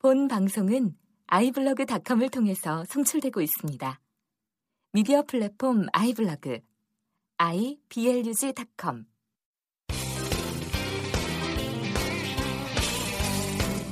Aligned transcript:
본 0.00 0.28
방송은 0.28 0.92
아이블로그닷컴을 1.26 2.28
통해서 2.28 2.84
송출되고 2.88 3.40
있습니다. 3.40 4.00
미디어 4.92 5.24
플랫폼 5.24 5.86
아이블로그 5.92 6.60
iblog.com 7.36 9.06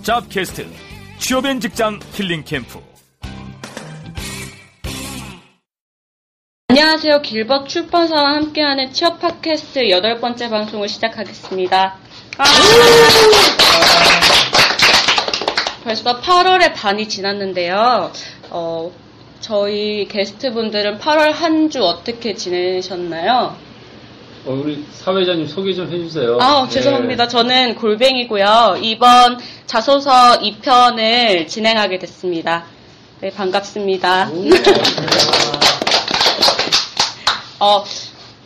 잡캐스트 0.03 0.69
취업엔 1.19 1.59
직장 1.59 1.99
힐링 2.13 2.45
캠프 2.45 2.81
안녕하세요. 6.69 7.23
길벗 7.23 7.69
출판사와 7.69 8.37
함께하는 8.37 8.93
취업 8.93 9.19
팟캐스트 9.21 9.91
여덟 9.91 10.21
번째 10.21 10.51
방송을 10.51 10.89
시작하겠습니다. 10.89 11.99
아! 12.39 14.36
벌써 15.87 16.21
8월의 16.21 16.75
반이 16.75 17.09
지났는데요. 17.09 18.11
어, 18.51 18.91
저희 19.41 20.09
게스트분들은 20.09 20.99
8월 20.99 21.31
한 21.33 21.71
주 21.71 21.85
어떻게 21.85 22.35
지내셨나요? 22.35 23.55
어, 24.47 24.51
우리 24.53 24.85
사회자님 24.91 25.47
소개 25.47 25.73
좀 25.73 25.87
해주세요. 25.93 26.39
아, 26.41 26.67
죄송합니다. 26.69 27.29
저는 27.29 27.77
골뱅이고요. 27.77 28.79
이번 28.83 29.39
자소서 29.67 30.41
2편을 30.41 31.47
진행하게 31.47 32.01
됐습니다. 32.01 32.65
네, 33.21 33.31
반갑습니다. 33.31 34.29
어, 37.61 37.85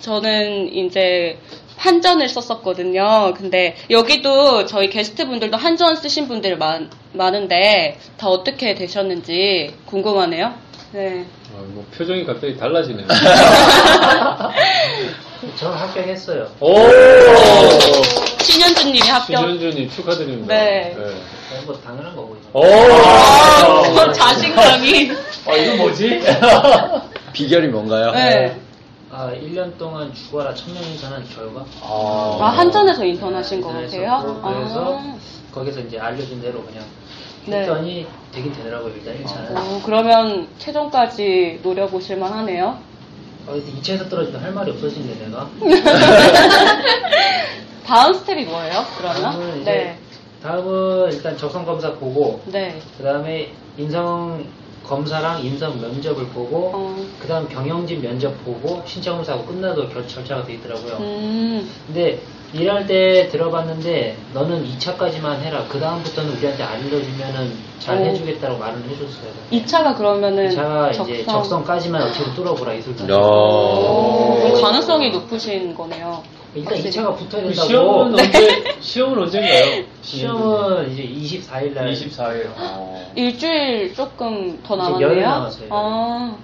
저는 0.00 0.74
이제 0.74 1.38
한전을 1.80 2.28
썼었거든요. 2.28 3.32
근데 3.36 3.74
여기도 3.88 4.66
저희 4.66 4.90
게스트분들도 4.90 5.56
한전 5.56 5.96
쓰신 5.96 6.28
분들 6.28 6.58
많, 6.58 6.90
많은데 7.14 7.98
다 8.18 8.28
어떻게 8.28 8.74
되셨는지 8.74 9.74
궁금하네요. 9.86 10.52
네. 10.92 11.24
어, 11.54 11.64
뭐 11.68 11.86
표정이 11.96 12.26
갑자기 12.26 12.54
달라지네요. 12.58 13.06
저는 15.56 15.78
합격했어요. 15.78 16.50
오! 16.60 16.74
신현주님이 18.42 19.00
합격. 19.00 19.38
신현주님 19.38 19.88
축하드립니다. 19.88 20.54
네. 20.54 20.94
어, 20.98 21.62
뭐 21.64 21.80
당연한 21.80 22.14
거고. 22.14 22.36
오! 22.52 22.62
아, 22.62 23.82
그건 23.88 24.12
자신감이. 24.12 25.12
아, 25.46 25.54
이거 25.56 25.76
뭐지? 25.76 26.20
비결이 27.32 27.68
뭔가요? 27.68 28.10
네. 28.12 28.60
아, 29.20 29.30
1년 29.34 29.76
동안 29.76 30.14
죽어라 30.14 30.54
천명 30.54 30.82
인턴한 30.82 31.22
결과. 31.28 31.62
아, 31.82 32.54
한전에서 32.56 33.04
인턴하신 33.04 33.60
거 33.60 33.68
같아요? 33.68 33.84
인턴에서 33.90 34.40
그래서 34.40 34.98
아. 34.98 35.14
거기서 35.52 35.80
이제 35.80 35.98
알려준 35.98 36.40
대로 36.40 36.64
그냥 36.64 36.82
네. 37.44 37.60
했더니 37.60 38.06
되긴 38.32 38.50
되더라고요, 38.54 38.94
일단 38.94 39.22
1차는. 39.22 39.76
오, 39.76 39.82
그러면 39.84 40.48
최종까지 40.58 41.60
노려보실만 41.62 42.32
하네요. 42.32 42.78
어, 43.46 43.52
2차에서 43.52 44.08
떨어지면 44.08 44.42
할 44.42 44.54
말이 44.54 44.70
없어지는데 44.70 45.26
내가. 45.26 45.50
다음 47.84 48.14
스텝이 48.14 48.46
뭐예요, 48.46 48.84
그러면? 48.96 49.22
다음은 49.22 49.60
이제 49.60 49.70
네. 49.70 49.98
다음은 50.42 51.12
일단 51.12 51.36
적성 51.36 51.66
검사 51.66 51.92
보고, 51.92 52.40
네. 52.46 52.80
그 52.96 53.04
다음에 53.04 53.52
인성 53.76 54.46
검사랑 54.94 55.44
인성 55.44 55.80
면접을 55.80 56.26
보고, 56.34 56.72
어, 56.74 56.96
그 57.20 57.28
다음 57.28 57.48
경영진 57.48 58.02
면접 58.02 58.32
보고, 58.44 58.82
신청 58.84 59.16
검사하고 59.16 59.44
끝나도 59.46 59.88
결, 59.88 60.06
절차가 60.08 60.44
돼 60.44 60.54
있더라고요. 60.54 60.96
음, 60.98 61.70
근데 61.86 62.20
일할 62.52 62.84
때 62.88 63.28
들어봤는데 63.28 64.16
너는 64.34 64.66
2차까지만 64.66 65.38
해라. 65.42 65.64
그 65.68 65.78
다음부터는 65.78 66.36
우리한테 66.36 66.64
알려주면은 66.64 67.52
잘 67.78 68.00
오. 68.00 68.04
해주겠다고 68.04 68.58
말을 68.58 68.82
해줬어요. 68.90 69.30
2차가 69.52 69.96
그러면은 69.96 70.48
2차가 70.48 70.92
적성. 70.92 71.08
이제 71.08 71.24
적성까지만 71.24 72.02
어떻게 72.02 72.34
뚫어보라 72.34 72.74
이 72.74 72.82
소리. 72.82 72.96
야. 73.02 74.60
가능성이 74.60 75.12
높으신 75.12 75.72
거네요. 75.76 76.20
일단 76.54 76.74
확실히. 76.74 76.90
2차가 76.90 77.16
붙어야 77.16 77.42
된다고. 77.42 77.68
시험은 77.68 78.14
언제, 78.18 78.64
시험은 78.80 79.22
언젠가요? 79.22 79.84
시험은 80.02 80.90
이제 80.92 81.38
24일 81.38 81.74
날. 81.74 81.92
24일. 81.92 82.46
어. 82.56 83.12
일주일 83.14 83.94
조금 83.94 84.60
더 84.62 84.74
이제 84.74 84.82
남았네요. 84.82 85.08
열흘 85.08 85.22
남았어요, 85.22 85.62
열흘. 85.68 85.72
아, 85.72 86.36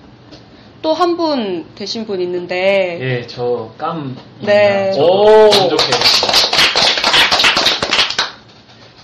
또 0.82 0.92
한 0.94 1.16
분 1.16 1.66
되신 1.74 2.06
분 2.06 2.20
있는데. 2.20 2.98
예, 3.00 3.26
저 3.26 3.70
깜. 3.76 4.16
네. 4.40 4.92
오! 4.98 5.48
만족해. 5.50 5.84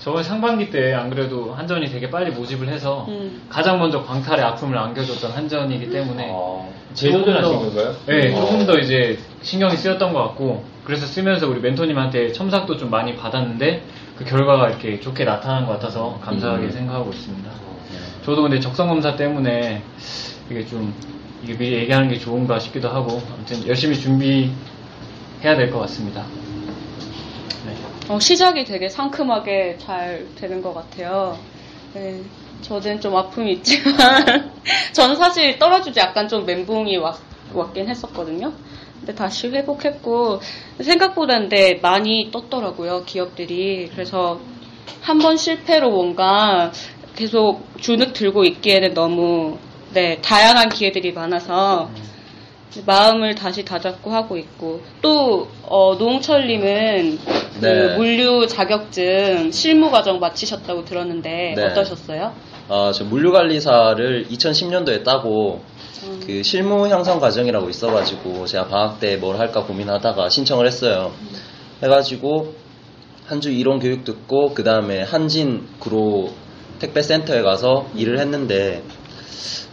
저번 0.01 0.25
상반기 0.25 0.71
때 0.71 0.93
안 0.95 1.11
그래도 1.11 1.55
한전이 1.55 1.87
되게 1.91 2.11
빨리 2.11 2.31
모집을 2.33 2.69
해서 2.69 3.07
음. 3.09 3.43
가장 3.49 3.79
먼저 3.79 4.03
광탈의 4.03 4.45
아픔을 4.45 4.77
안겨줬던 4.77 5.31
한전이기 5.31 5.91
때문에 5.91 6.33
재도전 6.95 7.37
하신 7.37 7.43
조금 7.53 7.69
더- 7.71 7.75
건가요? 7.83 7.97
네, 8.07 8.33
어. 8.35 8.41
조금 8.41 8.67
더 8.67 8.79
이제 8.79 9.17
신경이 9.43 9.77
쓰였던 9.77 10.13
것 10.13 10.19
같고 10.25 10.65
그래서 10.85 11.07
쓰면서 11.07 11.49
우리 11.49 11.61
멘토님한테 11.61 12.33
첨삭도 12.33 12.77
좀 12.77 12.91
많이 12.91 13.15
받았는데 13.17 13.83
그 14.17 14.25
결과가 14.25 14.69
이렇게 14.69 14.99
좋게 15.01 15.25
나타난 15.25 15.67
것 15.67 15.73
같아서 15.73 16.19
감사하게 16.23 16.65
음. 16.67 16.71
생각하고 16.71 17.11
있습니다. 17.11 17.51
저도 18.25 18.43
근데 18.43 18.61
적성 18.61 18.89
검사 18.89 19.17
때문에 19.17 19.83
이게 20.51 20.67
좀 20.67 20.93
이게 21.43 21.57
미리 21.57 21.75
얘기하는 21.79 22.09
게 22.09 22.19
좋은가 22.19 22.59
싶기도 22.59 22.89
하고 22.89 23.21
아무튼 23.35 23.67
열심히 23.67 23.97
준비해야 23.99 24.53
될 25.57 25.71
것 25.71 25.81
같습니다. 25.81 26.25
네. 27.67 27.75
어, 28.09 28.19
시작이 28.19 28.65
되게 28.65 28.89
상큼하게 28.89 29.79
잘 29.79 30.27
되는 30.37 30.63
것 30.63 30.75
같아요. 30.75 31.37
네, 31.95 32.23
저는 32.63 33.01
좀 33.01 33.17
아픔이 33.17 33.53
있지만, 33.55 34.53
저는 34.93 35.17
사실 35.17 35.59
떨어지지 35.59 35.99
약간 36.01 36.29
좀 36.29 36.47
멘붕이 36.47 36.97
왔, 36.97 37.17
왔긴 37.53 37.89
했었거든요. 37.89 38.53
근데 39.03 39.15
다시 39.17 39.49
회복했고, 39.49 40.41
생각보다 40.81 41.39
근데 41.41 41.75
많이 41.83 42.31
떴더라고요, 42.31 43.03
기업들이. 43.05 43.89
그래서 43.93 44.41
한 45.01 45.19
번 45.19 45.37
실패로 45.37 45.91
뭔가 45.91 46.71
계속 47.17 47.67
주눅 47.81 48.13
들고 48.13 48.45
있기에는 48.45 48.95
너무, 48.95 49.59
네, 49.93 50.21
다양한 50.23 50.69
기회들이 50.69 51.13
많아서, 51.13 51.91
마음을 52.87 53.35
다시 53.35 53.65
다잡고 53.67 54.11
하고 54.11 54.39
있고 54.39 54.81
또 55.03 55.49
어, 55.65 55.95
노홍철님은 55.97 57.19
그 57.61 57.67
네. 57.67 57.97
물류 57.99 58.47
자격증 58.47 59.51
실무 59.51 59.91
과정 59.91 60.19
마치셨다고 60.21 60.87
들었는데 60.87 61.53
네. 61.55 61.63
어떠셨어요? 61.65 62.33
아, 62.69 62.93
저 62.95 63.05
물류관리사를 63.05 64.27
2010년도에 64.31 65.05
따고 65.05 65.63
음. 66.05 66.21
그 66.27 66.43
실무 66.43 66.89
형성 66.89 67.21
과정이라고 67.21 67.69
있어가지고 67.71 68.47
제가 68.47 68.67
방학 68.69 69.01
때 69.01 69.17
뭘 69.17 69.39
할까 69.39 69.63
고민하다가 69.65 70.29
신청을 70.31 70.67
했어요. 70.67 71.13
해가지고 71.83 72.55
한 73.27 73.41
주 73.41 73.51
이론 73.51 73.79
교육 73.79 74.05
듣고 74.05 74.53
그 74.55 74.63
다음에 74.65 75.03
한진 75.03 75.67
구로 75.79 76.31
택배센터에 76.81 77.43
가서 77.43 77.87
일을 77.95 78.19
했는데 78.19 78.83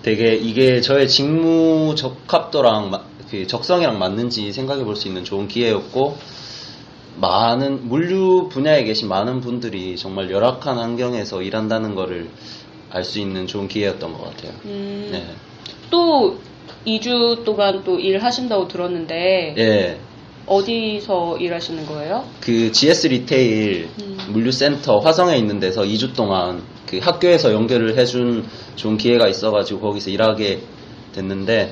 되게 0.02 0.36
이게 0.36 0.80
저의 0.82 1.08
직무 1.10 1.94
적합도랑 1.96 2.90
마- 2.90 3.04
그 3.30 3.46
적성이랑 3.48 3.98
맞는지 4.00 4.52
생각해 4.54 4.84
볼 4.84 4.96
수 4.96 5.08
있는 5.08 5.24
좋은 5.24 5.48
기회였고 5.48 6.18
많은 7.18 7.90
물류 7.90 8.48
분야에 8.50 8.84
계신 8.86 9.10
많은 9.10 9.42
분들이 9.42 9.98
정말 9.98 10.32
열악한 10.32 10.78
환경에서 10.78 11.42
일한다는 11.42 11.96
거를 11.96 12.30
알 12.92 13.04
수 13.04 13.20
있는 13.20 13.46
좋은 13.48 13.68
기회였던 13.68 14.14
것 14.14 14.24
같아요. 14.24 14.52
음, 14.66 15.10
네. 15.12 15.24
또 15.90 16.38
2주 16.88 17.44
동안 17.44 17.84
또 17.84 18.00
일하신다고 18.00 18.68
들었는데 18.68 19.56
예. 19.58 19.98
어디서 20.46 21.38
일하시는 21.38 21.86
거예요? 21.86 22.26
그 22.42 22.72
GS 22.72 23.08
리테일 23.08 23.90
음. 24.02 24.18
물류센터 24.30 24.98
화성에 25.00 25.38
있는 25.38 25.60
데서 25.60 25.84
2주 25.84 26.16
동안 26.16 26.64
그 26.88 26.98
학교에서 26.98 27.54
연결을 27.54 27.98
해준 27.98 28.48
좋은 28.76 28.98
기회가 28.98 29.28
있어가지고 29.28 29.80
거기서 29.82 30.10
일하게 30.10 30.62
됐는데 31.14 31.72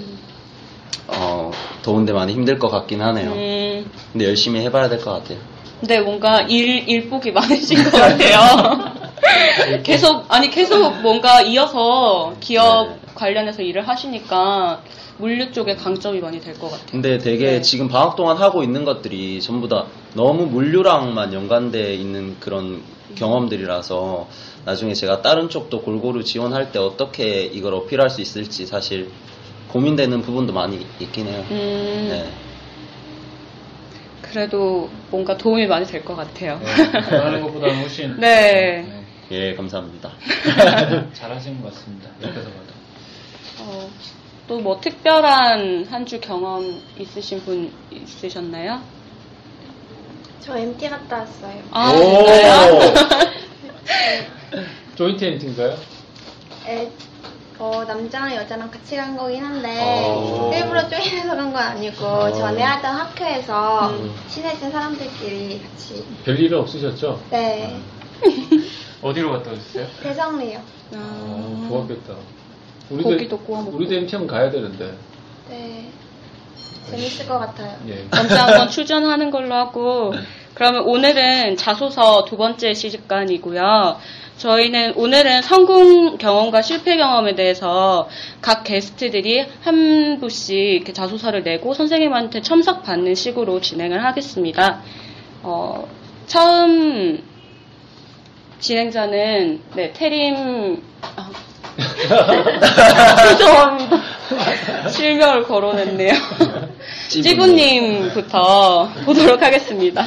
어 1.07 1.51
더운데 1.81 2.13
많이 2.13 2.33
힘들 2.33 2.59
것 2.59 2.67
같긴 2.69 3.01
하네요. 3.01 3.31
음, 3.31 3.89
근데 4.11 4.25
열심히 4.25 4.59
해봐야 4.61 4.89
될 4.89 4.99
것 4.99 5.11
같아요. 5.11 5.39
근데 5.79 5.99
뭔가 6.01 6.41
일 6.41 6.87
일복이 6.87 7.31
많으신 7.31 7.77
것 7.83 7.91
같아요. 7.91 8.93
계속 9.83 10.25
아니 10.29 10.49
계속 10.49 11.01
뭔가 11.01 11.41
이어서 11.41 12.33
기업 12.39 12.87
네. 12.89 12.95
관련해서 13.15 13.61
일을 13.61 13.87
하시니까 13.87 14.81
물류 15.17 15.51
쪽에 15.51 15.75
강점이 15.75 16.19
많이 16.19 16.39
될 16.39 16.53
것 16.55 16.69
같아요. 16.69 16.87
근데 16.91 17.17
되게 17.17 17.45
네. 17.53 17.61
지금 17.61 17.87
방학 17.87 18.15
동안 18.15 18.37
하고 18.37 18.63
있는 18.63 18.85
것들이 18.85 19.41
전부 19.41 19.67
다 19.67 19.85
너무 20.13 20.45
물류랑만 20.45 21.33
연관돼 21.33 21.95
있는 21.95 22.39
그런 22.39 22.83
경험들이라서 23.15 24.27
나중에 24.65 24.93
제가 24.93 25.21
다른 25.21 25.49
쪽도 25.49 25.81
골고루 25.81 26.23
지원할 26.23 26.71
때 26.71 26.77
어떻게 26.79 27.41
이걸 27.45 27.73
어필할 27.73 28.09
수 28.09 28.21
있을지 28.21 28.65
사실 28.67 29.09
고민되는 29.69 30.21
부분도 30.21 30.53
많이 30.53 30.85
있긴 30.99 31.27
해요. 31.27 31.43
음, 31.49 32.07
네. 32.11 32.29
그래도 34.21 34.89
뭔가 35.09 35.37
도움이 35.37 35.67
많이 35.67 35.85
될 35.85 36.03
것 36.03 36.15
같아요. 36.15 36.59
네, 36.63 37.17
하는 37.17 37.41
것보다는 37.43 37.81
훨씬 37.81 38.15
네. 38.19 38.96
예, 39.31 39.53
감사합니다. 39.55 40.11
네, 40.89 41.09
잘하시는 41.13 41.61
것 41.61 41.73
같습니다. 41.73 42.09
옆에서 42.21 42.49
봐도. 42.49 42.73
어, 43.59 43.89
또 44.47 44.59
뭐 44.61 44.79
특별한 44.79 45.85
한 45.89 46.05
주 46.05 46.19
경험 46.21 46.81
있으신 46.97 47.41
분 47.43 47.71
있으셨나요? 47.91 48.81
저 50.39 50.57
MT 50.57 50.89
갔다 50.89 51.17
왔어요. 51.17 51.61
아, 51.71 51.91
진짜요? 51.91 52.79
조인트 54.95 55.25
엔트인가요? 55.25 55.77
에, 56.67 56.89
어, 57.59 57.83
남자랑 57.85 58.33
여자랑 58.35 58.71
같이 58.71 58.95
간 58.95 59.17
거긴 59.17 59.43
한데 59.43 59.77
어. 59.81 60.51
일부러 60.53 60.87
쪼개서 60.87 61.35
간 61.35 61.51
건 61.51 61.57
아니고 61.57 62.05
어. 62.05 62.31
전에 62.31 62.61
하던 62.61 62.95
학교에서 62.95 63.89
음. 63.89 64.15
친해진 64.29 64.71
사람들끼리 64.71 65.61
같이 65.61 66.05
별일은 66.23 66.59
없으셨죠? 66.59 67.21
네 67.31 67.77
어디로 69.01 69.31
갔다 69.31 69.51
오셨어요? 69.51 69.87
대성리요. 70.01 70.59
아, 70.93 70.95
어, 70.95 71.65
좋았겠다. 71.69 72.15
고기도 72.89 73.37
구워 73.39 73.61
먹고. 73.63 73.77
우리도 73.77 73.93
MT 73.95 74.15
한번 74.15 74.35
가야 74.35 74.49
되는데. 74.49 74.95
네 75.49 75.89
재밌을 76.89 77.27
것 77.27 77.37
같아요. 77.39 77.77
예. 77.89 78.05
언제 78.17 78.35
한번 78.35 78.69
출전하는 78.69 79.29
걸로 79.29 79.53
하고 79.55 80.13
그러면 80.53 80.83
오늘은 80.83 81.57
자소서 81.57 82.25
두 82.25 82.37
번째 82.37 82.73
시집간이고요. 82.73 83.97
저희는 84.37 84.93
오늘은 84.95 85.41
성공 85.41 86.17
경험과 86.17 86.61
실패 86.61 86.95
경험에 86.97 87.35
대해서 87.35 88.07
각 88.41 88.63
게스트들이 88.63 89.45
한 89.63 90.19
부씩 90.19 90.55
이렇게 90.55 90.93
자소서를 90.93 91.43
내고 91.43 91.73
선생님한테 91.73 92.41
첨삭 92.41 92.83
받는 92.83 93.15
식으로 93.15 93.61
진행을 93.61 94.03
하겠습니다. 94.03 94.81
어, 95.43 95.87
처음 96.27 97.23
진행자는 98.59 99.61
네, 99.75 99.93
태림 99.93 100.81
아, 101.01 101.31
죄송합니다. 103.37 103.97
실명을 104.89 105.43
거론했네요. 105.43 106.13
찌부님부터 107.09 108.89
보도록 109.05 109.41
하겠습니다. 109.41 110.03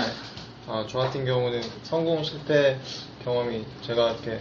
아, 0.67 0.85
저 0.88 0.99
같은 0.99 1.25
경우는 1.25 1.62
성공 1.82 2.23
실패 2.23 2.76
경험이 3.25 3.64
제가 3.82 4.11
이렇게 4.11 4.41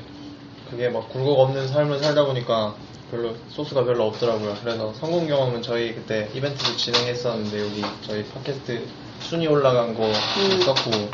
그게 0.69 0.89
막 0.89 1.09
굴곡 1.09 1.39
없는 1.39 1.67
삶을 1.67 2.00
살다 2.00 2.25
보니까 2.25 2.75
별로 3.11 3.35
소스가 3.50 3.83
별로 3.83 4.07
없더라고요. 4.07 4.56
그래서 4.61 4.94
성공 4.94 5.27
경험은 5.27 5.61
저희 5.61 5.94
그때 5.94 6.29
이벤트도 6.33 6.75
진행했었는데 6.77 7.59
여기 7.59 7.83
저희 8.06 8.23
팟캐스트 8.25 8.85
순위 9.21 9.47
올라간 9.47 9.95
거 9.95 10.09
있었고 10.09 11.09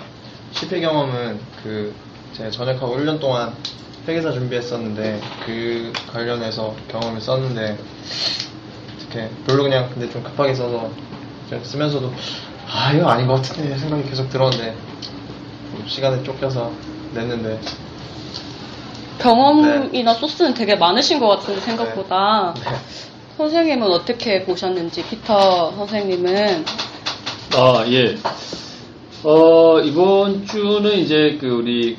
실패 0.52 0.80
경험은 0.82 1.40
그 1.64 1.94
제가 2.38 2.50
전역하고 2.50 2.98
1년 2.98 3.20
동안 3.20 3.54
회계사 4.08 4.32
준비했었는데 4.34 5.22
그 5.46 5.94
관련해서 6.12 6.76
경험을 6.90 7.22
썼는데 7.22 7.78
이렇게 9.00 9.30
별로 9.48 9.64
그냥 9.64 9.90
근데 9.94 10.10
좀 10.10 10.22
급하게 10.22 10.54
써서 10.54 10.90
쓰면서도 11.64 12.12
아 12.68 12.92
이거 12.92 13.08
아닌 13.08 13.28
것 13.28 13.36
같은데 13.36 13.78
생각이 13.78 14.10
계속 14.10 14.30
들었는데 14.30 14.76
좀 15.72 15.88
시간에 15.88 16.22
쫓겨서 16.24 16.72
냈는데 17.14 17.60
경험이나 19.20 20.14
소스는 20.16 20.54
되게 20.54 20.76
많으신 20.76 21.20
것 21.20 21.28
같은데 21.30 21.62
생각보다 21.62 22.54
네. 22.58 22.76
선생님은 23.38 23.88
어떻게 23.88 24.44
보셨는지 24.44 25.04
피터 25.06 25.72
선생님은 25.72 26.66
아, 27.56 27.86
예. 27.88 28.18
어, 29.24 29.80
이번 29.80 30.46
주는 30.46 30.92
이제 31.00 31.38
그 31.40 31.48
우리 31.48 31.98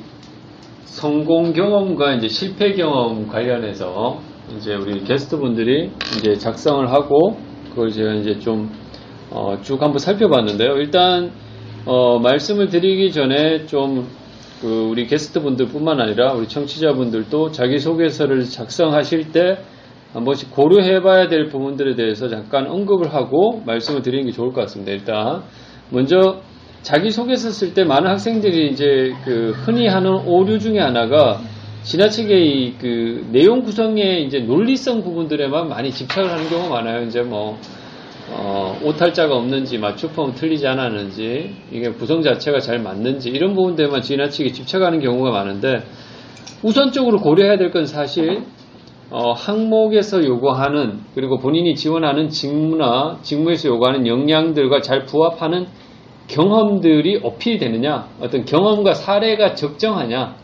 성공 0.96 1.52
경험과 1.52 2.14
이제 2.14 2.26
실패 2.26 2.72
경험 2.72 3.28
관련해서 3.28 4.18
이제 4.56 4.74
우리 4.74 5.04
게스트분들이 5.04 5.90
이제 6.16 6.36
작성을 6.36 6.90
하고 6.90 7.36
그걸 7.68 7.90
제가 7.90 8.14
이제 8.14 8.38
좀, 8.38 8.70
어, 9.30 9.60
쭉 9.60 9.82
한번 9.82 9.98
살펴봤는데요. 9.98 10.76
일단, 10.78 11.32
어, 11.84 12.18
말씀을 12.18 12.68
드리기 12.68 13.12
전에 13.12 13.66
좀, 13.66 14.06
그 14.62 14.88
우리 14.90 15.06
게스트분들 15.06 15.66
뿐만 15.66 16.00
아니라 16.00 16.32
우리 16.32 16.48
청취자분들도 16.48 17.50
자기소개서를 17.50 18.44
작성하실 18.44 19.32
때 19.32 19.58
한 20.14 20.24
번씩 20.24 20.50
고려해 20.50 21.02
봐야 21.02 21.28
될 21.28 21.48
부분들에 21.48 21.94
대해서 21.94 22.28
잠깐 22.28 22.66
언급을 22.68 23.12
하고 23.12 23.60
말씀을 23.66 24.00
드리는 24.00 24.24
게 24.24 24.32
좋을 24.32 24.54
것 24.54 24.62
같습니다. 24.62 24.92
일단, 24.92 25.42
먼저 25.90 26.40
자기소개서 26.86 27.50
쓸 27.50 27.74
때 27.74 27.82
많은 27.82 28.08
학생들이 28.08 28.70
이제 28.70 29.12
그 29.24 29.50
흔히 29.64 29.88
하는 29.88 30.12
오류 30.24 30.60
중에 30.60 30.78
하나가 30.78 31.40
지나치게 31.82 32.44
이 32.44 32.74
그 32.78 33.26
내용 33.32 33.62
구성의 33.62 34.24
이제 34.24 34.38
논리성 34.38 35.02
부분들에만 35.02 35.68
많이 35.68 35.90
집착을 35.90 36.30
하는 36.30 36.48
경우가 36.48 36.68
많아요. 36.76 37.04
이제 37.04 37.22
뭐, 37.22 37.58
어, 38.30 38.78
오탈자가 38.84 39.34
없는지, 39.34 39.78
맞춤법 39.78 40.36
틀리지 40.36 40.66
않았는지, 40.68 41.56
이게 41.72 41.90
구성 41.90 42.22
자체가 42.22 42.60
잘 42.60 42.78
맞는지, 42.80 43.30
이런 43.30 43.54
부분들만 43.54 44.02
지나치게 44.02 44.52
집착하는 44.52 45.00
경우가 45.00 45.30
많은데, 45.30 45.82
우선적으로 46.62 47.18
고려해야 47.18 47.56
될 47.58 47.70
건 47.72 47.86
사실, 47.86 48.42
어, 49.10 49.32
항목에서 49.32 50.24
요구하는, 50.24 51.00
그리고 51.14 51.38
본인이 51.38 51.74
지원하는 51.74 52.28
직무나 52.28 53.18
직무에서 53.22 53.68
요구하는 53.70 54.06
역량들과 54.06 54.82
잘 54.82 55.04
부합하는 55.04 55.66
경험들이 56.28 57.20
어필이 57.22 57.58
되느냐, 57.58 58.08
어떤 58.20 58.44
경험과 58.44 58.94
사례가 58.94 59.54
적정하냐, 59.54 60.36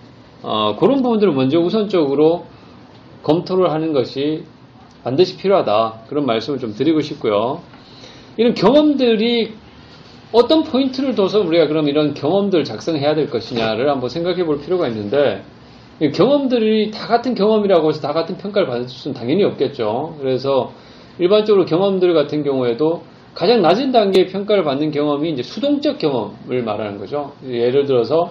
어, 0.42 0.76
그런 0.76 1.02
부분들을 1.02 1.32
먼저 1.32 1.58
우선적으로 1.58 2.46
검토를 3.22 3.70
하는 3.70 3.92
것이 3.92 4.44
반드시 5.04 5.36
필요하다. 5.36 6.04
그런 6.08 6.26
말씀을 6.26 6.58
좀 6.58 6.74
드리고 6.74 7.00
싶고요. 7.00 7.60
이런 8.36 8.54
경험들이 8.54 9.54
어떤 10.32 10.62
포인트를 10.64 11.14
둬서 11.14 11.40
우리가 11.40 11.66
그럼 11.66 11.88
이런 11.88 12.14
경험들을 12.14 12.64
작성해야 12.64 13.14
될 13.14 13.28
것이냐를 13.28 13.90
한번 13.90 14.08
생각해 14.08 14.44
볼 14.44 14.60
필요가 14.60 14.88
있는데, 14.88 15.42
이 16.00 16.10
경험들이 16.10 16.90
다 16.90 17.06
같은 17.06 17.34
경험이라고 17.34 17.88
해서 17.88 18.00
다 18.00 18.12
같은 18.12 18.36
평가를 18.36 18.66
받을 18.66 18.88
수는 18.88 19.14
당연히 19.14 19.44
없겠죠. 19.44 20.16
그래서 20.20 20.72
일반적으로 21.18 21.66
경험들 21.66 22.14
같은 22.14 22.42
경우에도 22.42 23.02
가장 23.34 23.62
낮은 23.62 23.92
단계의 23.92 24.28
평가를 24.28 24.62
받는 24.64 24.90
경험이 24.90 25.30
이제 25.30 25.42
수동적 25.42 25.98
경험을 25.98 26.62
말하는 26.64 26.98
거죠. 26.98 27.32
예를 27.46 27.86
들어서 27.86 28.30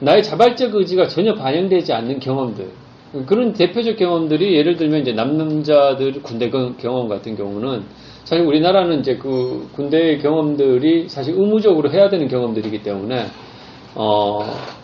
나의 0.00 0.22
자발적 0.22 0.74
의지가 0.74 1.06
전혀 1.08 1.34
반영되지 1.34 1.92
않는 1.92 2.20
경험들. 2.20 2.66
그런 3.26 3.52
대표적 3.52 3.96
경험들이 3.96 4.54
예를 4.56 4.76
들면 4.76 5.00
이제 5.02 5.12
남남자들 5.12 6.22
군대 6.22 6.50
경- 6.50 6.76
경험 6.76 7.08
같은 7.08 7.36
경우는 7.36 7.82
사실 8.24 8.44
우리나라는 8.44 9.00
이제 9.00 9.16
그 9.16 9.68
군대의 9.74 10.18
경험들이 10.18 11.08
사실 11.08 11.34
의무적으로 11.34 11.90
해야 11.92 12.08
되는 12.08 12.26
경험들이기 12.28 12.82
때문에 12.82 13.26
어, 13.94 14.40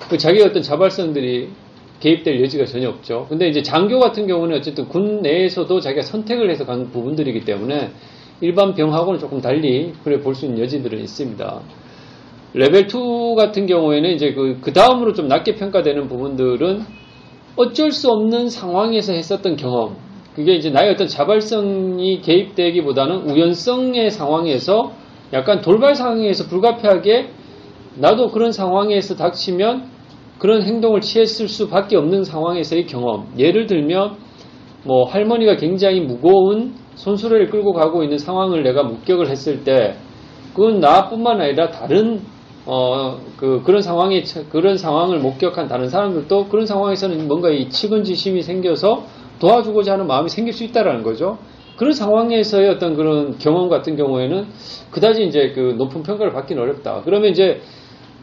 그 0.09 0.17
자기의 0.17 0.47
어떤 0.47 0.63
자발성들이 0.63 1.49
개입될 2.01 2.41
여지가 2.43 2.65
전혀 2.67 2.89
없죠. 2.89 3.27
근데 3.29 3.49
이제 3.49 3.63
장교 3.63 3.99
같은 3.99 4.27
경우는 4.27 4.57
어쨌든 4.57 4.89
군 4.89 5.21
내에서도 5.23 5.81
자기가 5.81 6.03
선택을 6.03 6.51
해서 6.51 6.65
간 6.65 6.91
부분들이기 6.91 7.45
때문에 7.45 7.91
일반 8.43 8.75
병하고는 8.75 9.21
조금 9.21 9.41
달리 9.41 9.93
그래 10.03 10.19
볼 10.21 10.35
수 10.35 10.47
있는 10.47 10.61
여지들은 10.61 10.99
있습니다. 10.99 11.61
레벨 12.55 12.87
2 12.87 13.35
같은 13.37 13.67
경우에는 13.67 14.11
이제 14.11 14.35
그, 14.35 14.59
그 14.61 14.73
다음으로 14.73 15.15
좀 15.15 15.29
낮게 15.29 15.55
평가되는 15.55 16.09
부분들은 16.09 16.83
어쩔 17.57 17.93
수 17.93 18.11
없는 18.11 18.49
상황에서 18.51 19.13
했었던 19.13 19.57
경험. 19.57 19.97
그게 20.35 20.55
이제 20.55 20.71
나의 20.71 20.91
어떤 20.91 21.07
자발성이 21.07 22.21
개입되기보다는 22.21 23.31
우연성의 23.31 24.11
상황에서 24.11 24.93
약간 25.33 25.61
돌발 25.61 25.95
상황에서 25.95 26.49
불가피하게 26.49 27.29
나도 27.97 28.29
그런 28.29 28.53
상황에서 28.53 29.17
닥치면 29.17 29.91
그런 30.39 30.63
행동을 30.63 31.01
취했을 31.01 31.49
수밖에 31.49 31.97
없는 31.97 32.25
상황에서의 32.25 32.87
경험. 32.87 33.29
예를 33.39 33.67
들면 33.67 34.17
뭐 34.85 35.05
할머니가 35.05 35.57
굉장히 35.57 36.01
무거운 36.01 36.75
손수레를 37.03 37.51
끌고 37.51 37.73
가고 37.73 38.05
있는 38.05 38.17
상황을 38.17 38.63
내가 38.63 38.85
목격을 38.85 39.29
했을 39.29 39.65
때 39.65 39.97
그건 40.55 40.79
나뿐만 40.79 41.41
아니라 41.41 41.71
다른 41.71 42.21
어, 42.65 43.19
그, 43.37 43.61
그런 43.65 43.83
상황에, 43.83 44.23
그런 44.51 44.79
상황을 44.79 45.19
목격한 45.19 45.67
다른 45.67 45.89
사람들도 45.89 46.47
그런 46.47 46.65
상황에서는 46.65 47.27
뭔가 47.27 47.51
이 47.51 47.69
측은지심이 47.69 48.43
생겨서 48.43 49.05
도와주고자 49.41 49.95
하는 49.95 50.07
마음이 50.07 50.29
생길 50.29 50.53
수 50.53 50.63
있다라는 50.63 51.03
거죠. 51.03 51.39
그런 51.77 51.93
상황에서의 51.93 52.69
어떤 52.69 52.95
그런 52.95 53.37
경험 53.39 53.69
같은 53.69 53.97
경우에는 53.97 54.47
그다지 54.93 55.25
이제 55.25 55.51
그 55.57 55.75
높은 55.77 56.05
평가를 56.05 56.33
받기는 56.33 56.63
어렵다. 56.63 57.03
그러면 57.05 57.31
이제 57.31 57.61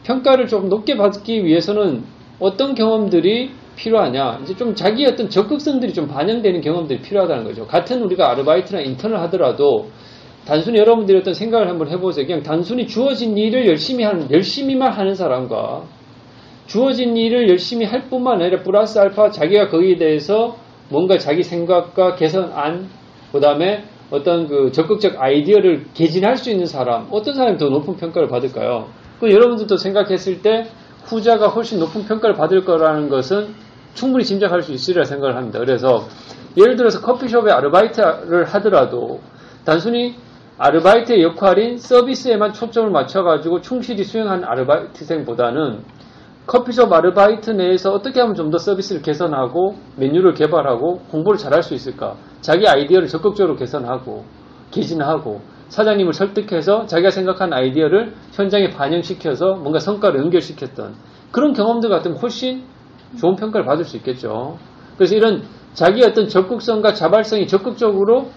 평가를 0.04 0.48
좀 0.48 0.70
높게 0.70 0.96
받기 0.96 1.44
위해서는 1.44 2.04
어떤 2.40 2.76
경험들이 2.76 3.52
필요하냐. 3.80 4.40
이제 4.44 4.56
좀 4.56 4.76
자기 4.76 5.06
어떤 5.06 5.30
적극성들이 5.30 5.94
좀 5.94 6.08
반영되는 6.08 6.62
경험들이 6.62 7.00
필요하다는 7.02 7.46
거죠. 7.46 7.66
같은 7.66 8.04
우리가 8.04 8.30
아르바이트나 8.32 8.82
인턴을 8.82 9.20
하더라도 9.22 9.90
단순히 10.46 10.80
여러분들이 10.80 11.18
어떤 11.20 11.34
생각을 11.34 11.70
한번 11.70 11.90
해보세요. 11.90 12.26
그냥 12.26 12.44
단순히 12.44 12.88
주어진 12.88 13.38
일을 13.38 13.68
열심히 13.68 14.04
하는, 14.04 14.30
열심히만 14.32 14.92
하는 14.92 15.16
사람과 15.16 15.84
주어진 16.68 17.18
일을 17.18 17.50
열심히 17.50 17.86
할 17.86 18.10
뿐만 18.10 18.42
아니라 18.42 18.62
플러스 18.64 19.00
알파 19.00 19.30
자기가 19.32 19.70
거기에 19.70 19.98
대해서 19.98 20.56
뭔가 20.90 21.18
자기 21.18 21.44
생각과 21.44 22.16
개선안, 22.16 22.88
그 23.32 23.40
다음에 23.40 23.84
어떤 24.12 24.48
그 24.48 24.72
적극적 24.72 25.22
아이디어를 25.22 25.86
개진할 25.94 26.36
수 26.36 26.50
있는 26.50 26.66
사람, 26.66 27.08
어떤 27.12 27.36
사람이 27.36 27.58
더 27.58 27.70
높은 27.70 27.96
평가를 27.96 28.28
받을까요? 28.28 28.88
그 29.20 29.32
여러분들도 29.32 29.78
생각했을 29.78 30.42
때 30.42 30.66
후자가 31.06 31.48
훨씬 31.48 31.80
높은 31.80 32.06
평가를 32.06 32.36
받을 32.36 32.66
거라는 32.66 33.10
것은 33.10 33.48
충분히 33.94 34.24
짐작할 34.24 34.62
수 34.62 34.72
있으리라 34.72 35.04
생각을 35.04 35.36
합니다. 35.36 35.60
그래서 35.60 36.08
예를 36.58 36.76
들어서 36.76 37.02
커피숍에 37.02 37.52
아르바이트를 37.52 38.46
하더라도 38.46 39.22
단순히 39.66 40.16
아르바이트의 40.58 41.24
역할인 41.24 41.78
서비스에만 41.78 42.54
초점을 42.54 42.90
맞춰가지고 42.92 43.62
충실히 43.62 44.04
수행한 44.04 44.44
아르바이트생보다는 44.44 45.84
커피숍 46.46 46.92
아르바이트 46.92 47.52
내에서 47.52 47.92
어떻게 47.92 48.20
하면 48.22 48.36
좀 48.36 48.50
더 48.50 48.58
서비스를 48.58 49.02
개선하고 49.04 49.76
메뉴를 49.98 50.34
개발하고 50.34 51.02
공부를 51.12 51.38
잘할 51.38 51.62
수 51.62 51.76
있을까? 51.76 52.16
자기 52.42 52.68
아이디어를 52.68 53.08
적극적으로 53.08 53.56
개선하고 53.56 54.26
개진하고 54.72 55.42
사장님을 55.68 56.14
설득해서 56.14 56.88
자기가 56.88 57.12
생각한 57.12 57.54
아이디어를 57.54 58.14
현장에 58.32 58.70
반영시켜서 58.72 59.54
뭔가 59.54 59.78
성과를 59.78 60.20
연결시켰던 60.22 60.96
그런 61.32 61.54
경험들 61.54 61.90
같으면 61.90 62.18
훨씬 62.18 62.64
좋은 63.18 63.36
평가를 63.36 63.66
받을 63.66 63.86
수 63.86 63.98
있겠죠. 63.98 64.58
그래서 64.98 65.16
이런 65.16 65.44
자기 65.74 66.04
어떤 66.04 66.28
적극성과 66.28 66.94
자발성이 66.94 67.48
적극적으로 67.48 68.30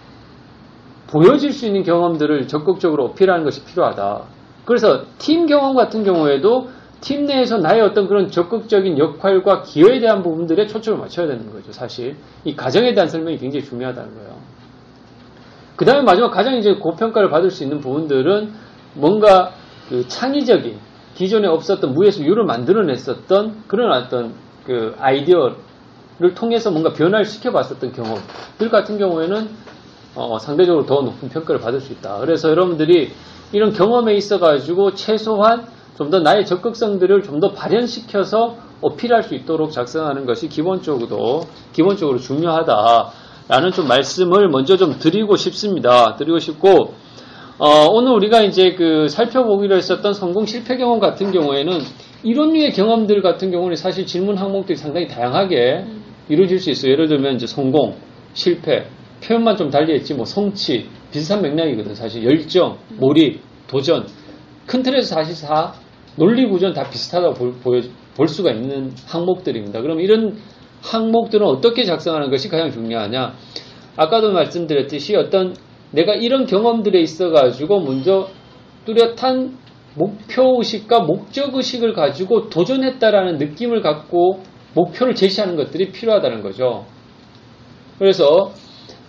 보여질 1.08 1.52
수 1.52 1.66
있는 1.66 1.82
경험들을 1.82 2.46
적극적으로 2.46 3.06
어필하는 3.06 3.44
것이 3.44 3.64
필요하다. 3.64 4.22
그래서 4.64 5.04
팀 5.18 5.46
경험 5.46 5.74
같은 5.74 6.04
경우에도 6.04 6.68
팀 7.00 7.26
내에서 7.26 7.58
나의 7.58 7.82
어떤 7.82 8.06
그런 8.06 8.30
적극적인 8.30 8.96
역할과 8.96 9.62
기여에 9.62 9.98
대한 9.98 10.22
부분들에 10.22 10.66
초점을 10.66 11.00
맞춰야 11.00 11.26
되는 11.26 11.52
거죠, 11.52 11.72
사실. 11.72 12.16
이 12.44 12.54
가정에 12.54 12.94
대한 12.94 13.08
설명이 13.08 13.38
굉장히 13.38 13.64
중요하다는 13.64 14.14
거예요. 14.14 14.36
그 15.74 15.84
다음에 15.84 16.02
마지막 16.02 16.30
가장 16.30 16.54
이제 16.54 16.74
고평가를 16.74 17.28
받을 17.28 17.50
수 17.50 17.64
있는 17.64 17.80
부분들은 17.80 18.52
뭔가 18.94 19.50
그 19.88 20.06
창의적인 20.06 20.78
기존에 21.14 21.48
없었던 21.48 21.92
무에서 21.92 22.22
유를 22.22 22.44
만들어냈었던 22.44 23.64
그런 23.66 23.92
어떤 23.92 24.32
그 24.64 24.94
아이디어를 24.98 26.34
통해서 26.34 26.70
뭔가 26.70 26.92
변화를 26.92 27.24
시켜봤었던 27.24 27.92
경험들 27.92 28.70
같은 28.70 28.98
경우에는 28.98 29.48
어, 30.14 30.38
상대적으로 30.38 30.84
더 30.86 31.00
높은 31.02 31.28
평가를 31.30 31.60
받을 31.60 31.80
수 31.80 31.92
있다. 31.92 32.18
그래서 32.20 32.50
여러분들이 32.50 33.12
이런 33.52 33.72
경험에 33.72 34.14
있어가지고 34.14 34.94
최소한 34.94 35.66
좀 35.96 36.10
더 36.10 36.18
나의 36.20 36.46
적극성들을 36.46 37.22
좀 37.22 37.38
더 37.40 37.52
발현시켜서 37.52 38.56
어필할 38.80 39.22
수 39.22 39.34
있도록 39.34 39.70
작성하는 39.70 40.26
것이 40.26 40.48
기본적으로 40.48 41.44
기본적으로 41.72 42.18
중요하다라는 42.18 43.72
좀 43.72 43.86
말씀을 43.88 44.48
먼저 44.48 44.76
좀 44.76 44.98
드리고 44.98 45.36
싶습니다. 45.36 46.16
드리고 46.16 46.38
싶고 46.40 46.94
어, 47.64 47.86
오늘 47.92 48.10
우리가 48.14 48.42
이제 48.42 48.72
그 48.72 49.06
살펴보기로 49.06 49.76
했었던 49.76 50.14
성공 50.14 50.46
실패 50.46 50.76
경험 50.76 50.98
같은 50.98 51.30
경우에는 51.30 51.78
이런 52.24 52.52
류의 52.54 52.72
경험들 52.72 53.22
같은 53.22 53.52
경우는 53.52 53.76
사실 53.76 54.04
질문 54.04 54.36
항목들이 54.36 54.76
상당히 54.76 55.06
다양하게 55.06 55.84
이루어질 56.28 56.58
수 56.58 56.70
있어요. 56.70 56.90
예를 56.90 57.06
들면 57.06 57.36
이제 57.36 57.46
성공, 57.46 57.94
실패, 58.32 58.86
표현만 59.22 59.56
좀 59.56 59.70
달리 59.70 59.94
했지 59.94 60.12
뭐 60.12 60.24
성취 60.24 60.88
비슷한 61.12 61.40
맥락이거든 61.40 61.94
사실 61.94 62.24
열정, 62.24 62.78
몰입, 62.98 63.40
도전 63.68 64.06
큰 64.66 64.82
틀에서 64.82 65.14
사실 65.14 65.46
다 65.46 65.74
논리 66.16 66.48
구조는 66.48 66.74
다 66.74 66.90
비슷하다고 66.90 67.34
볼, 67.34 67.52
보여, 67.62 67.80
볼 68.16 68.26
수가 68.26 68.50
있는 68.50 68.90
항목들입니다. 69.06 69.82
그럼 69.82 70.00
이런 70.00 70.36
항목들은 70.82 71.46
어떻게 71.46 71.84
작성하는 71.84 72.28
것이 72.28 72.48
가장 72.48 72.72
중요하냐? 72.72 73.34
아까도 73.96 74.32
말씀드렸듯이 74.32 75.14
어떤 75.14 75.54
내가 75.92 76.14
이런 76.14 76.46
경험들에 76.46 77.00
있어가지고 77.00 77.80
먼저 77.80 78.28
뚜렷한 78.84 79.58
목표의식과 79.94 81.00
목적의식을 81.00 81.92
가지고 81.92 82.48
도전했다라는 82.48 83.38
느낌을 83.38 83.82
갖고 83.82 84.40
목표를 84.74 85.14
제시하는 85.14 85.56
것들이 85.56 85.92
필요하다는 85.92 86.42
거죠. 86.42 86.86
그래서 87.98 88.52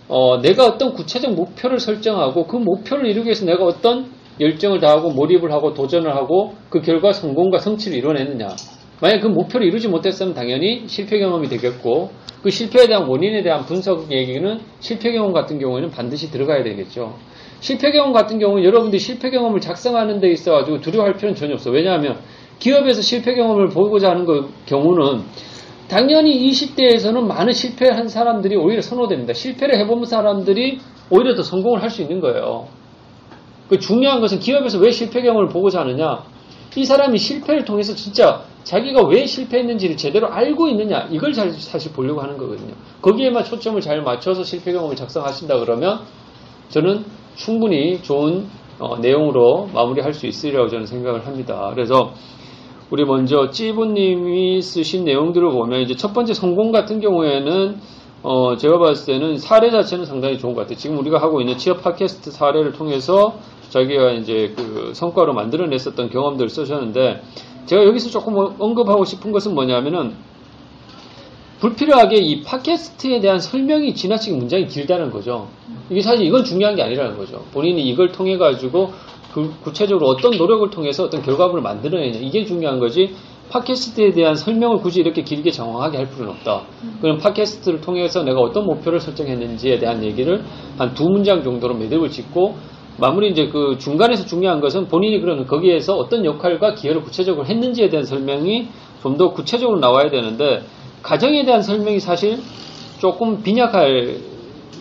어, 0.08 0.40
내가 0.40 0.66
어떤 0.66 0.92
구체적 0.92 1.34
목표를 1.34 1.78
설정하고 1.78 2.46
그 2.46 2.56
목표를 2.56 3.06
이루기 3.06 3.26
위해서 3.26 3.46
내가 3.46 3.64
어떤 3.64 4.12
열정을 4.38 4.80
다하고 4.80 5.10
몰입을 5.10 5.52
하고 5.52 5.72
도전을 5.72 6.14
하고 6.14 6.54
그 6.68 6.80
결과 6.80 7.12
성공과 7.12 7.58
성취를 7.58 7.96
이뤄내느냐. 7.98 8.48
만약 9.04 9.20
그 9.20 9.26
목표를 9.26 9.66
이루지 9.66 9.88
못했으면 9.88 10.32
당연히 10.32 10.84
실패 10.86 11.18
경험이 11.18 11.50
되겠고 11.50 12.10
그 12.42 12.48
실패에 12.48 12.86
대한 12.86 13.02
원인에 13.06 13.42
대한 13.42 13.66
분석 13.66 14.10
얘기는 14.10 14.60
실패 14.80 15.12
경험 15.12 15.34
같은 15.34 15.58
경우에는 15.58 15.90
반드시 15.90 16.30
들어가야 16.30 16.62
되겠죠. 16.62 17.14
실패 17.60 17.92
경험 17.92 18.14
같은 18.14 18.38
경우는 18.38 18.64
여러분들이 18.64 18.98
실패 18.98 19.28
경험을 19.28 19.60
작성하는 19.60 20.20
데 20.20 20.30
있어가지고 20.30 20.80
두려워할 20.80 21.16
필요는 21.16 21.34
전혀 21.34 21.52
없어. 21.52 21.70
왜냐하면 21.70 22.16
기업에서 22.58 23.02
실패 23.02 23.34
경험을 23.34 23.68
보고자 23.68 24.08
하는 24.08 24.24
그 24.24 24.48
경우는 24.64 25.20
당연히 25.86 26.50
20대에서는 26.50 27.26
많은 27.26 27.52
실패한 27.52 28.08
사람들이 28.08 28.56
오히려 28.56 28.80
선호됩니다. 28.80 29.34
실패를 29.34 29.78
해본 29.80 30.06
사람들이 30.06 30.78
오히려 31.10 31.34
더 31.34 31.42
성공을 31.42 31.82
할 31.82 31.90
수 31.90 32.00
있는 32.00 32.20
거예요. 32.20 32.68
그 33.68 33.78
중요한 33.78 34.22
것은 34.22 34.38
기업에서 34.38 34.78
왜 34.78 34.90
실패 34.90 35.20
경험을 35.20 35.48
보고자 35.48 35.80
하느냐? 35.80 36.24
이 36.74 36.86
사람이 36.86 37.18
실패를 37.18 37.66
통해서 37.66 37.94
진짜 37.94 38.44
자기가 38.64 39.02
왜 39.06 39.26
실패했는지를 39.26 39.96
제대로 39.96 40.28
알고 40.28 40.68
있느냐? 40.68 41.06
이걸 41.10 41.34
사실 41.34 41.92
보려고 41.92 42.20
하는 42.22 42.36
거거든요. 42.38 42.74
거기에만 43.02 43.44
초점을 43.44 43.80
잘 43.80 44.02
맞춰서 44.02 44.42
실패 44.42 44.72
경험을 44.72 44.96
작성하신다 44.96 45.60
그러면 45.60 46.00
저는 46.70 47.04
충분히 47.34 48.02
좋은 48.02 48.46
어, 48.78 48.98
내용으로 48.98 49.68
마무리할 49.72 50.14
수 50.14 50.26
있으리라고 50.26 50.68
저는 50.68 50.86
생각을 50.86 51.26
합니다. 51.26 51.70
그래서 51.74 52.12
우리 52.90 53.04
먼저 53.04 53.50
찌부님이 53.50 54.60
쓰신 54.62 55.04
내용들을 55.04 55.50
보면 55.50 55.80
이제 55.80 55.94
첫 55.94 56.12
번째 56.12 56.34
성공 56.34 56.72
같은 56.72 57.00
경우에는 57.00 57.76
어 58.22 58.56
제가 58.56 58.78
봤을 58.78 59.14
때는 59.14 59.36
사례 59.36 59.70
자체는 59.70 60.06
상당히 60.06 60.38
좋은 60.38 60.54
것 60.54 60.62
같아요. 60.62 60.76
지금 60.76 60.98
우리가 60.98 61.20
하고 61.20 61.40
있는 61.40 61.58
취업 61.58 61.82
팟캐스트 61.82 62.30
사례를 62.30 62.72
통해서 62.72 63.34
자기가 63.74 64.12
이제 64.12 64.52
그 64.56 64.92
성과로 64.94 65.34
만들어냈었던 65.34 66.10
경험들을 66.10 66.48
쓰셨는데 66.48 67.22
제가 67.66 67.84
여기서 67.84 68.08
조금 68.10 68.36
언급하고 68.36 69.04
싶은 69.04 69.32
것은 69.32 69.52
뭐냐면은 69.52 70.12
불필요하게 71.58 72.18
이 72.18 72.42
팟캐스트에 72.42 73.18
대한 73.20 73.40
설명이 73.40 73.94
지나치게 73.94 74.36
문장이 74.36 74.66
길다는 74.66 75.10
거죠. 75.10 75.48
이게 75.90 76.02
사실 76.02 76.24
이건 76.24 76.44
중요한 76.44 76.76
게 76.76 76.82
아니라는 76.82 77.16
거죠. 77.16 77.42
본인이 77.52 77.82
이걸 77.88 78.12
통해 78.12 78.36
가지고 78.36 78.92
그 79.32 79.52
구체적으로 79.64 80.06
어떤 80.06 80.36
노력을 80.36 80.70
통해서 80.70 81.04
어떤 81.04 81.22
결과물을 81.22 81.60
만들어내냐 81.60 82.20
이게 82.20 82.44
중요한 82.44 82.78
거지. 82.78 83.12
팟캐스트에 83.50 84.12
대한 84.12 84.36
설명을 84.36 84.78
굳이 84.78 85.00
이렇게 85.00 85.22
길게 85.22 85.50
정확하게 85.50 85.98
할 85.98 86.10
필요는 86.10 86.32
없다. 86.32 86.62
그럼 87.00 87.18
팟캐스트를 87.18 87.80
통해서 87.80 88.22
내가 88.22 88.40
어떤 88.40 88.66
목표를 88.66 89.00
설정했는지에 89.00 89.78
대한 89.78 90.04
얘기를 90.04 90.44
한 90.78 90.94
두 90.94 91.04
문장 91.04 91.42
정도로 91.42 91.74
매듭을 91.74 92.10
짓고 92.10 92.54
마무리 92.98 93.30
이제 93.30 93.48
그 93.48 93.76
중간에서 93.78 94.24
중요한 94.24 94.60
것은 94.60 94.88
본인이 94.88 95.20
그런 95.20 95.46
거기에서 95.46 95.96
어떤 95.96 96.24
역할과 96.24 96.74
기여를 96.74 97.02
구체적으로 97.02 97.46
했는지에 97.46 97.88
대한 97.88 98.04
설명이 98.04 98.68
좀 99.02 99.18
더 99.18 99.32
구체적으로 99.32 99.80
나와야 99.80 100.08
되는데 100.10 100.62
가정에 101.02 101.44
대한 101.44 101.60
설명이 101.60 102.00
사실 102.00 102.38
조금 102.98 103.42
빈약할 103.42 104.16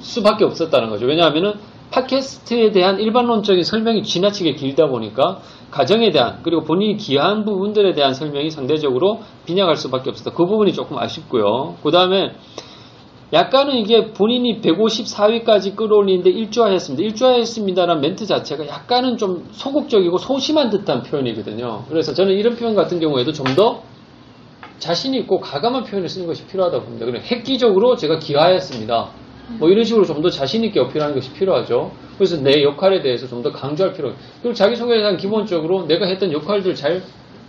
수밖에 0.01 0.46
없었다는 0.46 0.89
거죠. 0.89 1.05
왜냐하면은 1.05 1.55
팟캐스트에 1.91 2.72
대한 2.72 3.00
일반론적인 3.00 3.63
설명이 3.63 4.03
지나치게 4.03 4.53
길다 4.53 4.88
보니까 4.88 5.41
가정에 5.72 6.12
대한 6.12 6.39
그리고 6.41 6.63
본인이 6.63 6.96
기여한 6.96 7.43
부분들에 7.43 7.93
대한 7.93 8.13
설명이 8.13 8.50
상대적으로 8.50 9.20
빈약할 9.46 9.75
수밖에 9.75 10.10
없었다. 10.10 10.32
그 10.32 10.46
부분이 10.46 10.74
조금 10.74 10.98
아쉽고요. 10.98 11.75
그 11.84 11.91
다음에 11.91 12.32
약간은 13.34 13.75
이게 13.78 14.12
본인이 14.13 14.62
154위까지 14.62 15.75
끌어올리는데 15.75 16.30
일주하였습니다. 16.30 17.04
일주하였습니다라는 17.04 18.02
멘트 18.02 18.25
자체가 18.28 18.68
약간은 18.68 19.18
좀 19.18 19.48
소극적이고 19.52 20.18
소심한 20.20 20.70
듯한 20.70 21.02
표현이거든요. 21.04 21.86
그래서 21.90 22.13
저는 22.13 22.34
이런 22.34 22.56
표현 22.56 22.75
같은 22.75 23.00
경우에도 23.00 23.32
좀 23.32 23.46
더 23.56 23.82
자신 24.80 25.13
있고 25.13 25.40
가감한 25.40 25.84
표현을 25.86 26.10
쓰는 26.10 26.28
것이 26.28 26.46
필요하다고 26.48 26.84
봅니다. 26.86 27.06
그냥 27.06 27.22
획기적으로 27.24 27.96
제가 27.96 28.20
기하였습니다. 28.20 29.10
뭐 29.60 29.70
이런 29.70 29.84
식으로 29.84 30.04
좀 30.06 30.22
더 30.22 30.30
자신 30.30 30.63
있게 30.66 30.80
어필하는 30.80 31.16
것이 31.16 31.32
필요하죠. 31.34 31.92
그래서 32.18 32.38
내 32.42 32.63
역할에 32.63 33.02
대해서 33.02 33.28
좀 33.28 33.44
더 33.44 33.52
강조할 33.52 33.94
필요. 33.94 34.13
그리고 34.42 34.54
자기 34.54 34.75
소개에 34.75 34.98
대한 35.00 35.18
기본적으로 35.18 35.86
내가 35.88 36.06
했던 36.08 36.32
역할들 36.34 36.75
잘 36.75 37.02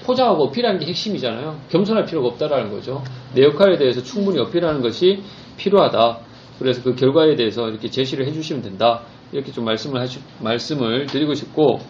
포장하고 0.05 0.45
어필하는 0.45 0.79
게 0.81 0.87
핵심이잖아요. 0.87 1.57
겸손할 1.71 2.05
필요가 2.05 2.29
없다라는 2.29 2.71
거죠. 2.71 3.03
내 3.35 3.43
역할에 3.43 3.79
대해서 3.79 4.03
충분히 4.03 4.39
어필하는 4.39 4.83
것이 4.83 5.21
필요하다. 5.57 6.19
그래서 6.59 6.83
그 6.83 6.95
결과에 6.95 7.35
대해서 7.37 7.69
이렇게 7.69 7.89
제시를 7.89 8.27
해주시면 8.27 8.63
된다. 8.63 9.03
이렇게 9.33 9.51
좀 9.53 9.65
말씀을 9.65 10.01
하시, 10.01 10.21
말씀을 10.41 11.07
드리고 11.07 11.35
싶고, 11.35 11.81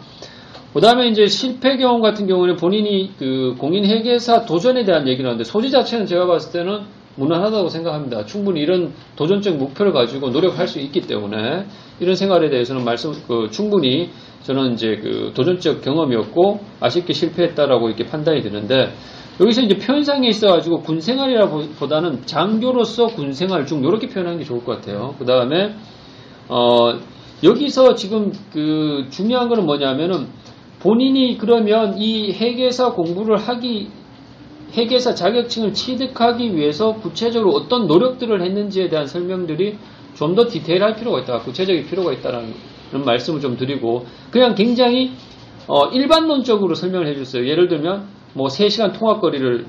그 0.72 0.80
다음에 0.80 1.08
이제 1.08 1.26
실패 1.26 1.76
경험 1.76 2.00
같은 2.00 2.26
경우는 2.26 2.56
본인이 2.56 3.12
그 3.18 3.54
공인 3.58 3.84
회계사 3.84 4.44
도전에 4.44 4.84
대한 4.84 5.06
얘기를 5.06 5.26
하는데 5.26 5.44
소지 5.44 5.70
자체는 5.70 6.06
제가 6.06 6.26
봤을 6.26 6.52
때는 6.52 6.82
무난하다고 7.16 7.68
생각합니다. 7.68 8.24
충분히 8.24 8.60
이런 8.60 8.92
도전적 9.14 9.56
목표를 9.56 9.92
가지고 9.92 10.30
노력할 10.30 10.66
수 10.66 10.80
있기 10.80 11.02
때문에 11.02 11.66
이런 12.00 12.16
생활에 12.16 12.50
대해서는 12.50 12.84
말씀 12.84 13.12
그 13.28 13.48
충분히 13.52 14.10
저는 14.42 14.72
이제 14.72 14.96
그 15.00 15.32
도전적 15.34 15.80
경험이었고 15.82 16.58
아쉽게 16.80 17.12
실패했다라고 17.12 17.88
이렇게 17.88 18.04
판단이 18.04 18.42
되는데 18.42 18.92
여기서 19.40 19.62
이제 19.62 19.76
표현상에 19.76 20.28
있어가지고 20.28 20.82
군생활이라 20.82 21.48
보다는 21.78 22.24
장교로서 22.24 23.06
군생활 23.08 23.66
중 23.66 23.80
이렇게 23.82 24.08
표현하는 24.08 24.38
게 24.38 24.44
좋을 24.44 24.64
것 24.64 24.76
같아요. 24.76 25.14
그 25.18 25.24
다음에 25.24 25.74
어 26.48 26.98
여기서 27.42 27.94
지금 27.94 28.32
그 28.52 29.06
중요한 29.10 29.48
거는 29.48 29.66
뭐냐면은 29.66 30.28
본인이 30.80 31.36
그러면 31.38 31.98
이 31.98 32.32
회계사 32.32 32.92
공부를 32.92 33.36
하기 33.36 33.88
회계사 34.76 35.14
자격증을 35.14 35.72
취득하기 35.72 36.56
위해서 36.56 36.94
구체적으로 36.94 37.52
어떤 37.52 37.86
노력들을 37.86 38.42
했는지에 38.42 38.88
대한 38.88 39.06
설명들이 39.06 39.76
좀 40.14 40.34
더 40.34 40.48
디테일할 40.48 40.94
필요가 40.94 41.20
있다. 41.20 41.40
구체적일 41.40 41.86
필요가 41.86 42.12
있다는 42.12 42.54
말씀을 43.04 43.40
좀 43.40 43.56
드리고 43.56 44.06
그냥 44.30 44.54
굉장히 44.54 45.12
어, 45.66 45.86
일반론적으로 45.86 46.74
설명을 46.74 47.06
해줬어요. 47.08 47.46
예를 47.46 47.68
들면 47.68 48.06
뭐 48.34 48.48
3시간 48.48 48.98
통학거리를 48.98 49.66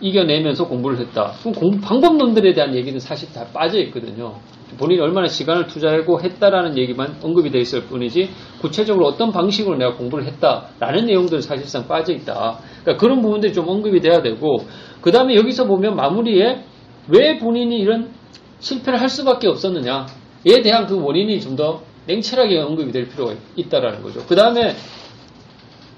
이겨내면서 0.00 0.66
공부를 0.68 0.98
했다. 0.98 1.32
그럼 1.40 1.54
공, 1.54 1.80
방법론들에 1.80 2.52
대한 2.52 2.74
얘기는 2.74 2.98
사실 2.98 3.32
다 3.32 3.46
빠져 3.52 3.78
있거든요. 3.84 4.34
본인이 4.78 5.00
얼마나 5.00 5.28
시간을 5.28 5.66
투자하고 5.68 6.20
했다라는 6.20 6.76
얘기만 6.76 7.18
언급이 7.22 7.50
돼 7.50 7.60
있을 7.60 7.82
뿐이지 7.82 8.28
구체적으로 8.60 9.06
어떤 9.06 9.30
방식으로 9.30 9.76
내가 9.76 9.94
공부를 9.94 10.26
했다라는 10.26 11.06
내용들은 11.06 11.42
사실상 11.42 11.86
빠져 11.86 12.12
있다. 12.12 12.58
그러니까 12.82 13.00
그런 13.00 13.20
부분들이 13.20 13.52
좀 13.52 13.68
언급이 13.68 14.00
돼야 14.00 14.20
되고 14.20 14.58
그 15.00 15.12
다음에 15.12 15.36
여기서 15.36 15.66
보면 15.66 15.94
마무리에 15.94 16.64
왜 17.08 17.38
본인이 17.38 17.78
이런 17.78 18.10
실패를 18.58 19.00
할 19.00 19.08
수밖에 19.08 19.46
없었느냐에 19.46 20.62
대한 20.64 20.86
그 20.86 21.00
원인이 21.00 21.40
좀 21.40 21.54
더 21.54 21.82
냉철하게 22.06 22.58
언급이 22.58 22.92
될 22.92 23.08
필요가 23.08 23.34
있다라는 23.56 24.02
거죠. 24.02 24.20
그 24.26 24.34
다음에 24.34 24.74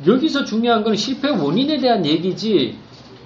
여기서 0.04 0.44
중요한 0.44 0.82
건 0.84 0.96
실패 0.96 1.30
원인에 1.30 1.78
대한 1.78 2.04
얘기지. 2.04 2.76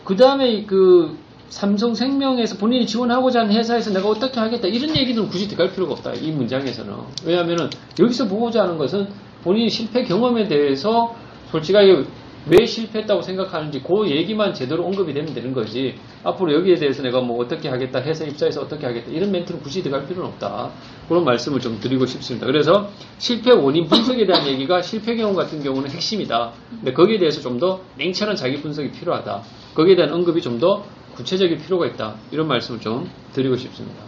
그 0.05 0.17
다음에 0.17 0.65
그 0.65 1.17
삼성 1.49 1.95
생명에서 1.95 2.57
본인이 2.59 2.87
지원하고자 2.87 3.41
하는 3.41 3.53
회사에서 3.55 3.91
내가 3.93 4.09
어떻게 4.09 4.39
하겠다 4.39 4.69
이런 4.69 4.97
얘기는 4.97 5.29
굳이 5.29 5.49
들어갈 5.49 5.75
필요가 5.75 5.95
없다 5.95 6.13
이 6.15 6.31
문장에서는. 6.31 6.95
왜냐하면 7.25 7.71
여기서 7.99 8.29
보고자 8.29 8.63
하는 8.63 8.79
것은 8.79 9.09
본인이 9.43 9.69
실패 9.69 10.05
경험에 10.05 10.47
대해서 10.47 11.15
솔직하게 11.51 12.05
왜 12.49 12.65
실패했다고 12.65 13.23
생각하는지 13.23 13.83
그 13.83 14.09
얘기만 14.11 14.55
제대로 14.55 14.85
언급이 14.87 15.13
되면 15.13 15.35
되는 15.35 15.53
거지. 15.53 15.95
앞으로 16.25 16.55
여기에 16.55 16.77
대해서 16.77 17.03
내가 17.03 17.21
뭐 17.21 17.43
어떻게 17.45 17.69
하겠다 17.69 18.01
회사 18.03 18.25
입사해서 18.25 18.63
어떻게 18.63 18.87
하겠다 18.87 19.11
이런 19.11 19.31
멘트는 19.31 19.61
굳이 19.61 19.83
들어갈 19.83 20.07
필요는 20.09 20.31
없다. 20.31 20.71
그런 21.09 21.25
말씀을 21.25 21.61
좀 21.61 21.79
드리고 21.81 22.07
싶습니다. 22.07 22.47
그래서 22.47 22.89
실패 23.19 23.53
원인 23.53 23.85
분석에 23.87 24.25
대한 24.27 24.47
얘기가 24.49 24.81
실패 24.83 25.17
경험 25.17 25.35
같은 25.37 25.63
경우는 25.63 25.91
핵심이다. 25.91 26.53
근데 26.71 26.93
거기에 26.93 27.19
대해서 27.19 27.41
좀 27.41 27.61
더 27.61 27.81
냉철한 27.99 28.37
자기 28.37 28.57
분석이 28.63 28.91
필요하다. 28.93 29.43
거기에 29.75 29.97
대한 29.97 30.13
언급이 30.13 30.41
좀 30.41 30.59
더 30.61 30.83
구체적일 31.15 31.59
필요가 31.59 31.87
있다. 31.87 32.15
이런 32.31 32.49
말씀을 32.49 32.81
좀 32.81 33.11
드리고 33.35 33.57
싶습니다. 33.57 34.03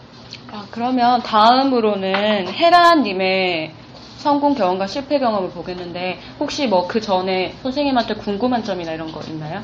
아, 0.50 0.64
그러면 0.70 1.20
다음으로는 1.22 2.48
헤라님의 2.48 3.72
성공 4.16 4.54
경험과 4.54 4.86
실패 4.86 5.18
경험을 5.18 5.50
보겠는데 5.50 6.20
혹시 6.38 6.66
뭐 6.66 6.86
그 6.86 7.00
전에 7.00 7.56
선생님한테 7.62 8.14
궁금한 8.14 8.64
점이나 8.64 8.92
이런 8.92 9.10
거 9.12 9.20
있나요? 9.28 9.62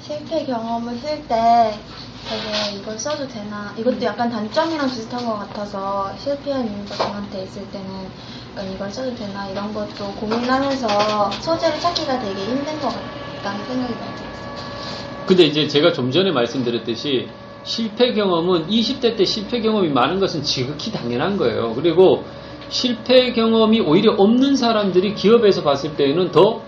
실패 0.00 0.44
경험을 0.44 0.96
쓸 0.98 1.26
때 1.26 1.74
되게 2.28 2.78
이걸 2.78 2.98
써도 2.98 3.26
되나 3.26 3.72
이것도 3.76 4.02
약간 4.02 4.28
단점이랑 4.30 4.88
비슷한 4.88 5.24
것 5.24 5.38
같아서 5.38 6.14
실패한 6.18 6.66
이유가 6.68 6.94
저한테 6.96 7.42
있을 7.42 7.70
때는 7.70 7.88
약간 8.52 8.72
이걸 8.72 8.90
써도 8.90 9.14
되나 9.14 9.48
이런 9.48 9.72
것도 9.72 10.12
고민하면서 10.16 11.30
소재를 11.40 11.80
찾기가 11.80 12.20
되게 12.20 12.44
힘든 12.44 12.78
것 12.80 12.88
같다는 13.42 13.64
생각이 13.64 13.94
많이 13.94 14.14
들었어요. 14.16 14.48
근데 15.26 15.44
이제 15.44 15.68
제가 15.68 15.92
좀 15.92 16.10
전에 16.10 16.30
말씀드렸듯이 16.32 17.28
실패 17.64 18.12
경험은 18.12 18.68
20대 18.68 19.16
때 19.16 19.24
실패 19.24 19.60
경험이 19.60 19.90
많은 19.90 20.20
것은 20.20 20.42
지극히 20.42 20.90
당연한 20.90 21.36
거예요. 21.36 21.74
그리고 21.74 22.26
실패 22.70 23.32
경험이 23.32 23.80
오히려 23.80 24.12
없는 24.12 24.56
사람들이 24.56 25.14
기업에서 25.14 25.62
봤을 25.62 25.96
때는 25.96 26.30
더 26.30 26.62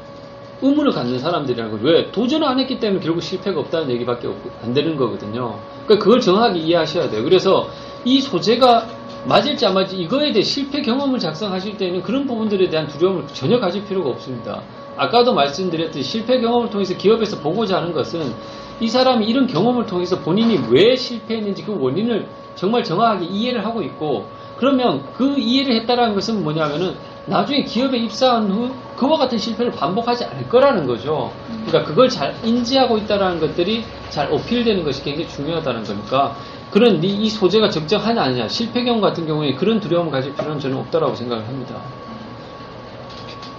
의문을 0.63 0.93
갖는 0.93 1.19
사람들이라는 1.19 1.73
거죠. 1.73 1.85
왜? 1.87 2.11
도전을 2.11 2.47
안 2.47 2.59
했기 2.59 2.79
때문에 2.79 3.03
결국 3.03 3.23
실패가 3.23 3.61
없다는 3.61 3.91
얘기밖에 3.91 4.29
안 4.63 4.75
되는 4.75 4.97
거거든요. 4.97 5.59
그러니까 5.87 6.05
그걸 6.05 6.21
정확하게 6.21 6.61
이해하셔야 6.61 7.09
돼요. 7.09 7.25
그래서 7.25 7.69
이 8.05 8.21
소재가 8.21 8.87
맞을지 9.27 9.67
안 9.67 9.75
맞을지 9.75 9.97
이거에 9.97 10.33
대해 10.33 10.43
실패 10.43 10.83
경험을 10.83 11.19
작성하실 11.19 11.77
때는 11.77 12.03
그런 12.03 12.27
부분들에 12.27 12.69
대한 12.69 12.89
두려움을 12.89 13.27
전혀 13.33 13.59
가질 13.59 13.85
필요가 13.85 14.11
없습니다. 14.11 14.63
아까도 14.97 15.35
말씀드렸듯이 15.35 16.03
실패 16.03 16.41
경험을 16.41 16.71
통해서 16.71 16.95
기업에서 16.95 17.41
보고자 17.41 17.79
하는 17.79 17.93
것은 17.93 18.33
이 18.81 18.89
사람이 18.89 19.27
이런 19.27 19.47
경험을 19.47 19.87
통해서 19.87 20.19
본인이 20.21 20.59
왜 20.71 20.97
실패했는지 20.97 21.65
그 21.65 21.79
원인을 21.79 22.27
정말 22.55 22.83
정확하게 22.83 23.27
이해를 23.27 23.65
하고 23.65 23.83
있고 23.83 24.27
그러면 24.57 25.05
그 25.15 25.39
이해를 25.39 25.75
했다라는 25.81 26.15
것은 26.15 26.43
뭐냐면은 26.43 26.95
나중에 27.27 27.63
기업에 27.63 27.99
입사한 27.99 28.51
후 28.51 28.75
그와 28.97 29.19
같은 29.19 29.39
실패를 29.39 29.73
반복하지 29.73 30.25
않을 30.25 30.49
거라는 30.49 30.87
거죠. 30.87 31.33
그러니까 31.67 31.85
그걸 31.85 32.09
잘 32.09 32.35
인지하고 32.43 32.99
있다라는 32.99 33.41
것들이 33.41 33.85
잘 34.09 34.33
어필되는 34.33 34.85
것이 34.85 35.03
굉장히 35.03 35.29
중요하다는 35.29 35.85
거니까 35.85 36.37
그런 36.71 37.03
이 37.03 37.29
소재가 37.29 37.71
적정하냐 37.71 38.23
아니냐 38.23 38.49
실패 38.49 38.85
경험 38.85 39.01
같은 39.01 39.27
경우에 39.27 39.55
그런 39.55 39.81
두려움을 39.81 40.11
가질 40.11 40.35
필요는 40.35 40.61
저는 40.61 40.77
없다라고 40.79 41.15
생각을 41.15 41.47
합니다. 41.47 41.81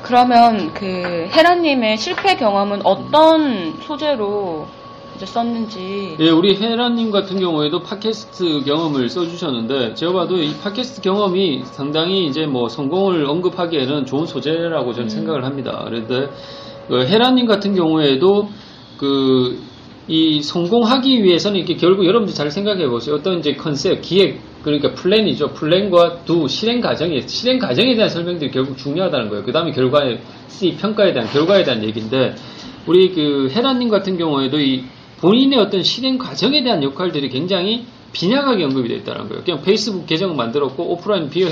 그러면 0.04 0.74
그 0.74 0.86
헤라님의 1.32 1.98
실패 1.98 2.36
경험은 2.36 2.82
어떤 2.84 3.80
소재로 3.82 4.68
이제 5.22 5.28
썼는지. 5.28 6.18
예, 6.20 6.30
우리 6.32 6.56
헤라님 6.56 7.12
같은 7.12 7.40
경우에도 7.40 7.84
팟캐스트 7.84 8.64
경험을 8.64 9.08
써주셨는데 9.08 9.94
제가 9.94 10.14
봐도 10.14 10.38
이 10.38 10.52
팟캐스트 10.64 11.02
경험이 11.02 11.62
상당히 11.64 12.26
이제 12.26 12.48
뭐 12.48 12.68
성공을 12.68 13.26
언급하기에는 13.26 14.06
좋은 14.06 14.26
소재라고 14.26 14.94
저는 14.94 15.06
음. 15.06 15.10
생각을 15.10 15.46
합니다. 15.46 15.84
그런데 15.86 16.28
그 16.88 17.06
헤라님 17.06 17.46
같은 17.46 17.76
경우에도 17.76 18.50
그 18.98 19.72
이 20.08 20.42
성공하기 20.42 21.24
위해서는 21.24 21.58
이렇게 21.58 21.76
결국 21.76 22.06
여러분들 22.06 22.34
잘 22.34 22.50
생각해 22.50 22.88
보세요. 22.88 23.16
어떤 23.16 23.40
이제 23.40 23.54
컨셉, 23.54 24.02
기획, 24.02 24.42
그러니까 24.64 24.94
플랜이죠. 24.94 25.54
플랜과 25.54 26.26
두 26.26 26.48
실행 26.48 26.82
과정이 26.82 27.22
실행 27.28 27.60
과정에 27.60 27.96
대한 27.96 28.10
설명들이 28.10 28.52
결국 28.52 28.78
중요하다는 28.78 29.30
거예요. 29.30 29.44
그 29.46 29.52
다음에 29.52 29.72
결과에 29.72 30.20
C 30.48 30.76
평가에 30.76 31.14
대한 31.14 31.30
결과에 31.30 31.64
대한 31.64 31.84
얘기인데 31.84 32.36
우리 32.88 33.14
그 33.14 33.50
헤라님 33.52 33.90
같은 33.90 34.18
경우에도 34.18 34.60
이 34.60 34.84
본인의 35.22 35.60
어떤 35.60 35.84
실행 35.84 36.18
과정에 36.18 36.64
대한 36.64 36.84
역할들이 36.84 37.30
굉장히 37.30 37.86
빈약하게 38.12 38.64
언급이 38.66 38.90
되어 38.90 38.98
있다는 38.98 39.30
거예요. 39.30 39.44
그냥 39.44 39.62
페이스북 39.62 40.06
계정을 40.06 40.36
만들었고 40.36 40.84
오프라인 40.92 41.30
beer 41.30 41.48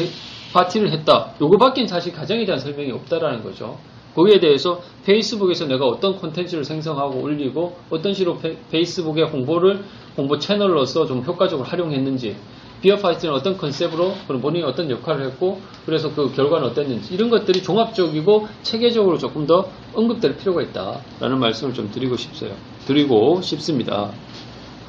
파티를 0.53 0.91
했다. 0.91 1.33
요거밖엔 1.39 1.87
사실 1.87 2.11
과정에 2.11 2.45
대한 2.45 2.59
설명이 2.59 2.91
없다라는 2.91 3.43
거죠. 3.43 3.77
거기에 4.15 4.39
대해서 4.39 4.81
페이스북에서 5.05 5.67
내가 5.67 5.85
어떤 5.85 6.15
콘텐츠를 6.15 6.63
생성하고 6.63 7.21
올리고 7.21 7.77
어떤 7.91 8.13
식으로 8.13 8.39
페, 8.39 8.79
이스북의 8.79 9.25
홍보를 9.25 9.83
홍보 10.17 10.39
채널로서 10.39 11.05
좀 11.05 11.23
효과적으로 11.23 11.67
활용했는지 11.67 12.35
beer 12.81 12.95
파티는 12.95 13.33
어떤 13.33 13.57
컨셉으로 13.57 14.13
그런 14.27 14.41
본인이 14.41 14.63
어떤 14.63 14.89
역할을 14.89 15.27
했고 15.27 15.59
그래서 15.85 16.13
그 16.13 16.33
결과는 16.33 16.69
어땠는지 16.69 17.13
이런 17.13 17.29
것들이 17.29 17.61
종합적이고 17.61 18.47
체계적으로 18.61 19.17
조금 19.17 19.45
더 19.45 19.69
언급될 19.93 20.37
필요가 20.37 20.61
있다라는 20.61 21.39
말씀을 21.39 21.73
좀 21.73 21.91
드리고 21.91 22.15
싶어요. 22.15 22.53
드리고 22.85 23.41
싶습니다. 23.41 24.11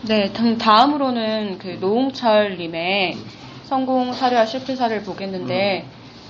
네, 0.08 0.32
다음으로는 0.32 1.58
그 1.58 1.78
노홍철 1.80 2.56
님의 2.58 3.16
성공 3.64 4.12
사례와 4.12 4.46
실패 4.46 4.74
사례를 4.74 5.02
보겠는데 5.02 5.84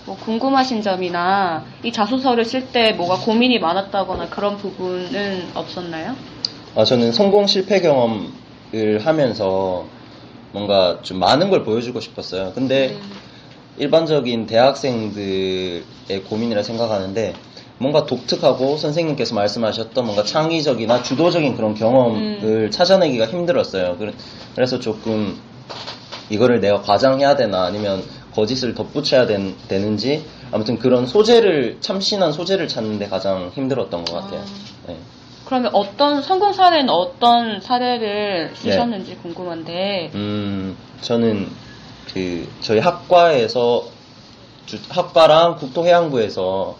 뭐 0.07 0.16
궁금하신 0.16 0.83
점이나 0.83 1.64
이 1.85 1.92
자소서를 1.92 2.44
쓸 2.44 2.66
때 2.73 2.92
뭐가 2.92 3.16
고민이 3.16 3.59
많았다거나 3.59 4.29
그런 4.31 4.57
부분은 4.57 5.51
없었나요? 5.55 6.16
아, 6.75 6.85
저는 6.85 7.12
성공 7.12 7.46
실패 7.46 7.81
경험을 7.81 9.05
하면서 9.05 9.85
뭔가 10.53 11.01
좀 11.03 11.19
많은 11.19 11.51
걸 11.51 11.65
보여주고 11.65 12.01
싶었어요. 12.01 12.53
근데 12.55 12.99
음. 13.01 13.11
일반적인 13.77 14.47
대학생들의 14.47 15.85
고민이라 16.29 16.63
생각하는데 16.63 17.35
뭔가 17.79 18.05
독특하고 18.05 18.77
선생님께서 18.77 19.35
말씀하셨던 19.35 20.05
뭔가 20.05 20.23
창의적이나 20.23 21.03
주도적인 21.03 21.57
그런 21.57 21.75
경험을 21.75 22.43
음. 22.43 22.71
찾아내기가 22.71 23.27
힘들었어요. 23.27 23.97
그래서 24.55 24.79
조금 24.79 25.39
이거를 26.29 26.61
내가 26.61 26.83
과장해야 26.83 27.37
되나 27.37 27.65
아니면 27.65 28.03
거짓을 28.35 28.75
덧붙여야 28.75 29.27
된, 29.27 29.57
되는지 29.69 30.25
아무튼 30.53 30.79
그런 30.79 31.07
소재를 31.07 31.79
참신한 31.81 32.33
소재를 32.33 32.69
찾는데 32.69 33.09
가장 33.09 33.51
힘들었던 33.55 34.05
것 34.05 34.13
같아요. 34.15 34.41
아. 34.41 34.70
네. 35.51 35.57
그러면 35.59 35.71
어떤 35.75 36.23
성공 36.23 36.53
사례는 36.53 36.89
어떤 36.91 37.61
사례를 37.61 38.53
쓰셨는지 38.55 39.13
네. 39.13 39.17
궁금한데. 39.17 40.11
음, 40.15 40.77
저는 41.01 41.51
그 42.15 42.49
저희 42.61 42.79
학과에서 42.79 43.85
주, 44.67 44.79
학과랑 44.89 45.57
국토해양부에서 45.57 46.77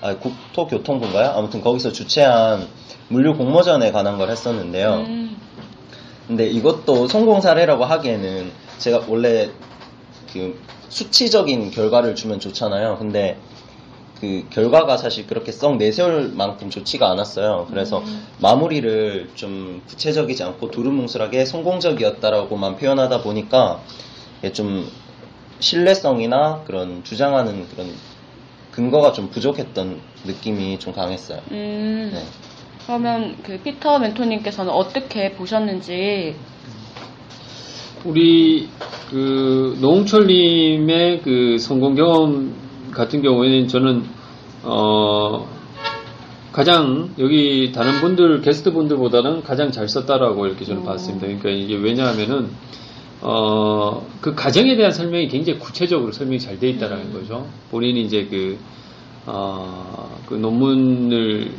아 0.00 0.16
국토교통부인가요? 0.16 1.30
아무튼 1.30 1.60
거기서 1.60 1.90
주최한 1.90 2.68
물류 3.08 3.36
공모전에 3.36 3.90
관한 3.90 4.16
걸 4.16 4.30
했었는데요. 4.30 5.04
음. 5.08 5.36
근데 6.28 6.46
이것도 6.46 7.08
성공 7.08 7.40
사례라고 7.40 7.84
하기에는 7.84 8.52
제가 8.78 9.04
원래 9.08 9.50
그 10.32 10.58
수치적인 10.88 11.72
결과를 11.72 12.14
주면 12.14 12.38
좋잖아요. 12.38 12.96
근데 12.98 13.36
그 14.20 14.46
결과가 14.50 14.96
사실 14.96 15.26
그렇게 15.26 15.52
썩 15.52 15.76
내세울 15.76 16.32
만큼 16.34 16.70
좋지가 16.70 17.10
않았어요. 17.10 17.66
그래서 17.68 17.98
음. 17.98 18.26
마무리를 18.40 19.30
좀 19.34 19.82
구체적이지 19.88 20.42
않고 20.42 20.70
두루뭉술하게 20.70 21.44
성공적이었다라고만 21.44 22.76
표현하다 22.76 23.22
보니까 23.22 23.80
좀 24.52 24.88
신뢰성이나 25.58 26.62
그런 26.66 27.02
주장하는 27.04 27.68
그런 27.68 27.92
근거가 28.70 29.12
좀 29.12 29.30
부족했던 29.30 30.00
느낌이 30.24 30.78
좀 30.78 30.92
강했어요. 30.92 31.40
음. 31.50 32.10
네. 32.12 32.22
그러면 32.86 33.36
그 33.42 33.58
피터 33.58 33.98
멘토님께서는 33.98 34.70
어떻게 34.70 35.32
보셨는지 35.32 36.36
우리 38.04 38.68
그 39.10 39.78
노홍철님의 39.80 41.22
그 41.22 41.56
성공 41.58 41.94
경험 41.94 42.63
같은 42.94 43.22
경우에는 43.22 43.68
저는 43.68 44.02
어 44.62 45.46
가장 46.52 47.10
여기 47.18 47.72
다른 47.72 48.00
분들 48.00 48.40
게스트 48.40 48.72
분들보다는 48.72 49.42
가장 49.42 49.72
잘 49.72 49.88
썼다라고 49.88 50.46
이렇게 50.46 50.64
저는 50.64 50.82
오. 50.82 50.84
봤습니다. 50.84 51.26
그러니까 51.26 51.50
이게 51.50 51.76
왜냐하면은 51.76 52.48
어, 53.26 54.06
그 54.20 54.34
가정에 54.34 54.76
대한 54.76 54.92
설명이 54.92 55.28
굉장히 55.28 55.58
구체적으로 55.58 56.12
설명이 56.12 56.38
잘 56.38 56.58
돼 56.58 56.68
있다라는 56.68 57.06
음. 57.06 57.12
거죠. 57.14 57.46
본인이 57.70 58.02
이제 58.02 58.26
그, 58.30 58.58
어, 59.24 60.14
그 60.26 60.34
논문을 60.34 61.50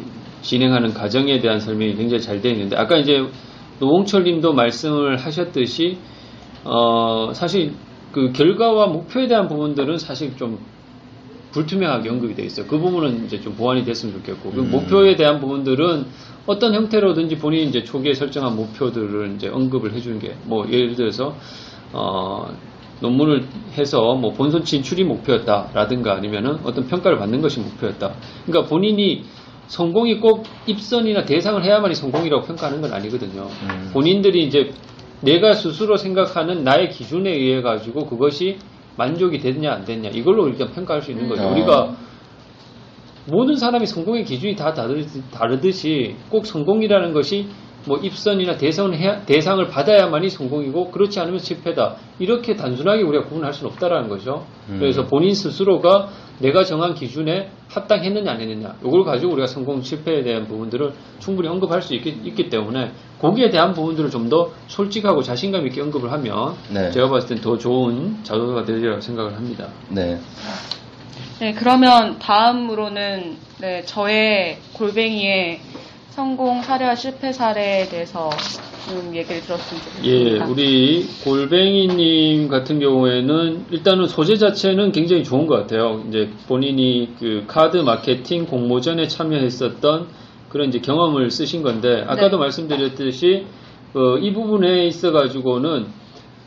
진행하는 0.44 0.94
과정에 0.94 1.40
대한 1.40 1.60
설명이 1.60 1.96
굉장히 1.96 2.22
잘 2.22 2.40
돼 2.40 2.52
있는데, 2.52 2.76
아까 2.78 2.98
이제 2.98 3.28
노홍철 3.80 4.26
님도 4.26 4.54
말씀을 4.54 5.18
하셨듯이, 5.18 5.98
어, 6.64 7.32
사실 7.34 7.74
그 8.12 8.32
결과와 8.32 8.86
목표에 8.88 9.28
대한 9.28 9.48
부분들은 9.48 9.98
사실 9.98 10.38
좀 10.38 10.60
불투명하게 11.56 12.10
언급이 12.10 12.36
되어 12.36 12.46
있어요. 12.46 12.68
그 12.68 12.78
부분은 12.78 13.26
이제 13.26 13.40
좀 13.40 13.56
보완이 13.56 13.86
됐으면 13.86 14.16
좋겠고, 14.16 14.52
그 14.52 14.60
음. 14.60 14.72
목표에 14.72 15.16
대한 15.16 15.40
부분들은 15.40 16.06
어떤 16.46 16.74
형태로든지 16.74 17.38
본인이 17.38 17.64
이제 17.64 17.84
초기에 17.84 18.14
설정한 18.14 18.56
목표들을 18.58 19.36
이제 19.36 19.48
언급을 19.48 19.94
해주는 19.94 20.20
게, 20.20 20.36
뭐 20.44 20.68
예를 20.70 20.96
들어서 20.96 21.34
어, 21.94 22.54
논문을 23.02 23.46
해서 23.78 24.16
뭐 24.16 24.34
본선 24.34 24.64
진출이 24.66 25.06
목표였다라든가 25.06 26.14
아니면은 26.14 26.60
어떤 26.66 26.88
평가를 26.88 27.18
받는 27.18 27.42
것이 27.42 27.62
목표였다. 27.62 28.14
그러니까 28.46 28.70
본인이 28.70 29.24
성공이 29.68 30.20
꼭 30.20 30.44
입선이나 30.68 31.24
대상을 31.24 31.64
해야만이 31.64 31.96
성공이라고 31.96 32.46
평가하는 32.46 32.82
건 32.82 32.94
아니거든요. 32.94 33.48
음. 33.64 33.90
본인들이 33.94 34.44
이제 34.46 34.72
내가 35.22 35.54
스스로 35.54 35.96
생각하는 35.96 36.64
나의 36.64 36.90
기준에 36.90 37.32
의해 37.32 37.62
가지고 37.62 38.06
그것이 38.06 38.58
만족이 38.98 39.40
됐냐 39.40 39.72
안 39.72 39.86
됐냐 39.86 40.10
이걸로 40.10 40.48
일단 40.48 40.72
평가할 40.72 41.02
수 41.02 41.12
있는 41.12 41.28
거죠. 41.28 41.44
음. 41.44 41.54
우리가 41.54 41.96
모든 43.28 43.56
사람이 43.56 43.86
성공의 43.88 44.24
기준이 44.24 44.56
다 44.56 44.74
다르듯이 44.74 46.16
꼭 46.30 46.46
성공이라는 46.46 47.14
것이 47.14 47.48
뭐 47.88 47.98
입선이나 47.98 48.58
해야, 48.94 49.22
대상을 49.26 49.68
받아야만이 49.68 50.30
성공이고 50.30 50.92
그렇지 50.92 51.20
않으면 51.20 51.40
실패다. 51.40 51.96
이렇게 52.20 52.56
단순하게 52.56 53.04
우리가 53.04 53.26
구분할 53.26 53.54
수는 53.54 53.72
없다라는 53.72 54.10
거죠. 54.10 54.46
음. 54.70 54.78
그래서 54.80 55.06
본인 55.06 55.34
스스로가 55.34 56.10
내가 56.40 56.64
정한 56.64 56.94
기준에 56.94 57.50
합당했느냐 57.70 58.32
안 58.32 58.42
했느냐 58.42 58.76
이걸 58.84 59.04
가지고 59.04 59.34
우리가 59.34 59.48
성공 59.48 59.82
실패에 59.82 60.24
대한 60.24 60.48
부분들을 60.48 60.94
충분히 61.20 61.48
언급할 61.48 61.82
수 61.82 61.94
있기, 61.96 62.10
있기 62.26 62.50
때문에 62.50 62.92
거기에 63.22 63.50
대한 63.50 63.74
부분들을 63.74 64.10
좀 64.10 64.26
더 64.30 64.52
솔직하고 64.68 65.22
자신감 65.22 65.68
있게 65.68 65.82
언급을 65.82 66.12
하면 66.12 66.56
네. 66.74 66.90
제가 66.92 67.10
봤을 67.10 67.30
땐 67.30 67.42
더 67.42 67.58
좋은 67.60 68.24
자료가 68.24 68.66
되리라고 68.66 69.00
생각을 69.02 69.36
합니다. 69.36 69.68
네. 69.90 70.18
네, 71.40 71.54
그러면 71.54 72.18
다음으로는 72.18 73.38
네, 73.60 73.84
저의 73.86 74.58
골뱅이의 74.74 75.60
성공 76.16 76.62
사례와 76.62 76.96
실패 76.96 77.34
사례에 77.34 77.90
대해서 77.90 78.30
좀 78.88 79.14
얘기를 79.14 79.42
들었으면 79.42 79.82
좋겠습니다. 79.84 80.08
예, 80.08 80.50
우리 80.50 81.06
골뱅이님 81.26 82.48
같은 82.48 82.80
경우에는 82.80 83.66
일단은 83.70 84.08
소재 84.08 84.38
자체는 84.38 84.94
굉장히 84.94 85.26
좋은 85.26 85.46
것 85.46 85.56
같아요. 85.56 86.06
이제 86.08 86.30
본인이 86.48 87.10
그 87.20 87.44
카드 87.48 87.76
마케팅 87.78 88.46
공모전에 88.46 89.10
참여했었던 89.10 90.08
그런 90.48 90.70
이제 90.70 90.80
경험을 90.80 91.32
쓰신 91.32 91.64
건데 91.64 92.06
아까도 92.08 92.38
네. 92.38 92.44
말씀드렸듯이 92.44 93.46
어, 93.94 94.18
이 94.18 94.32
부분에 94.34 94.88
있어 94.88 95.12
가지고는 95.12 95.88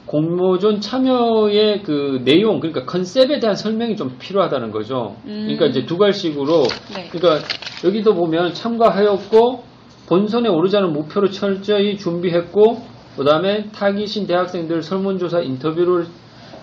공모전 0.09 0.81
참여의 0.81 1.83
그 1.83 2.23
내용, 2.25 2.61
그러니까 2.61 2.85
컨셉에 2.85 3.39
대한 3.41 3.55
설명이 3.55 3.97
좀 3.97 4.17
필요하다는 4.19 4.71
거죠. 4.71 5.17
음. 5.27 5.43
그러니까 5.43 5.67
이제 5.67 5.85
두 5.85 5.99
갈식으로, 5.99 6.65
네. 6.95 7.09
그러니까 7.11 7.47
여기도 7.85 8.15
보면 8.15 8.55
참가하였고, 8.55 9.65
본선에 10.09 10.49
오르자는 10.49 10.93
목표를 10.93 11.31
철저히 11.31 11.99
준비했고, 11.99 12.83
그 13.17 13.25
다음에 13.25 13.67
타깃인 13.73 14.27
대학생들 14.27 14.83
설문조사 14.83 15.41
인터뷰를 15.41 16.07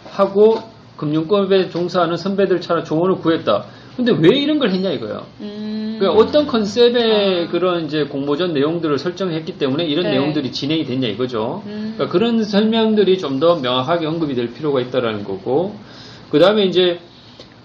하고, 0.09 0.57
금융권에 0.97 1.69
종사하는 1.69 2.15
선배들 2.15 2.61
차라 2.61 2.83
조언을 2.83 3.15
구했다. 3.17 3.65
근데 3.95 4.11
왜 4.11 4.37
이런 4.37 4.59
걸 4.59 4.71
했냐 4.71 4.91
이거예요. 4.91 5.25
음. 5.41 5.97
그러니까 5.99 6.21
어떤 6.21 6.45
컨셉의 6.47 7.45
아. 7.45 7.47
그런 7.49 7.85
이제 7.85 8.03
공모전 8.03 8.53
내용들을 8.53 8.97
설정했기 8.97 9.57
때문에 9.57 9.85
이런 9.85 10.03
네. 10.05 10.11
내용들이 10.11 10.51
진행이 10.51 10.85
됐냐 10.85 11.07
이거죠. 11.07 11.63
음. 11.65 11.93
그러니까 11.95 12.11
그런 12.11 12.43
설명들이 12.43 13.17
좀 13.19 13.35
더 13.39 13.55
명확하게 13.57 14.05
언급이 14.05 14.33
될 14.33 14.53
필요가 14.53 14.79
있다라는 14.79 15.25
거고, 15.25 15.75
그 16.31 16.39
다음에 16.39 16.63
이제 16.65 16.99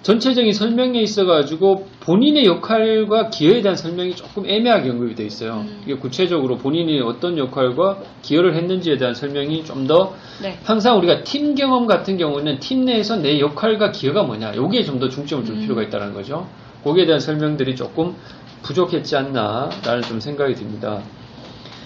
전체적인 0.03 0.53
설명에 0.53 0.99
있어가지고 1.01 1.87
본인의 2.01 2.47
역할과 2.47 3.29
기여에 3.29 3.61
대한 3.61 3.77
설명이 3.77 4.15
조금 4.17 4.47
애매하게 4.47 4.91
언급이 4.91 5.15
되어 5.15 5.27
있어요. 5.27 5.65
음. 5.69 5.83
이게 5.85 5.95
구체적으로 5.95 6.57
본인이 6.57 7.01
어떤 7.01 7.37
역할과 7.37 7.99
기여를 8.23 8.55
했는지에 8.57 8.97
대한 8.97 9.15
설명이 9.15 9.65
좀더 9.65 10.15
네. 10.43 10.59
항상 10.65 10.97
우리가 10.99 11.23
팀 11.25 11.55
경험 11.55 11.87
같은 11.87 12.17
경우는 12.17 12.61
팀 12.61 12.87
내에서 12.87 13.17
내 13.17 13.41
역할과 13.41 13.91
기여가 13.93 14.23
뭐냐, 14.23 14.57
여기에 14.57 14.83
좀 14.85 15.01
더 15.01 15.09
중점을 15.09 15.45
줄 15.45 15.57
음. 15.57 15.61
필요가 15.61 15.83
있다는 15.83 16.13
거죠. 16.13 16.47
거기에 16.85 17.07
대한 17.07 17.21
설명들이 17.21 17.75
조금 17.75 18.15
부족했지 18.63 19.17
않나라는 19.17 20.03
좀 20.03 20.21
생각이 20.21 20.55
듭니다. 20.55 21.03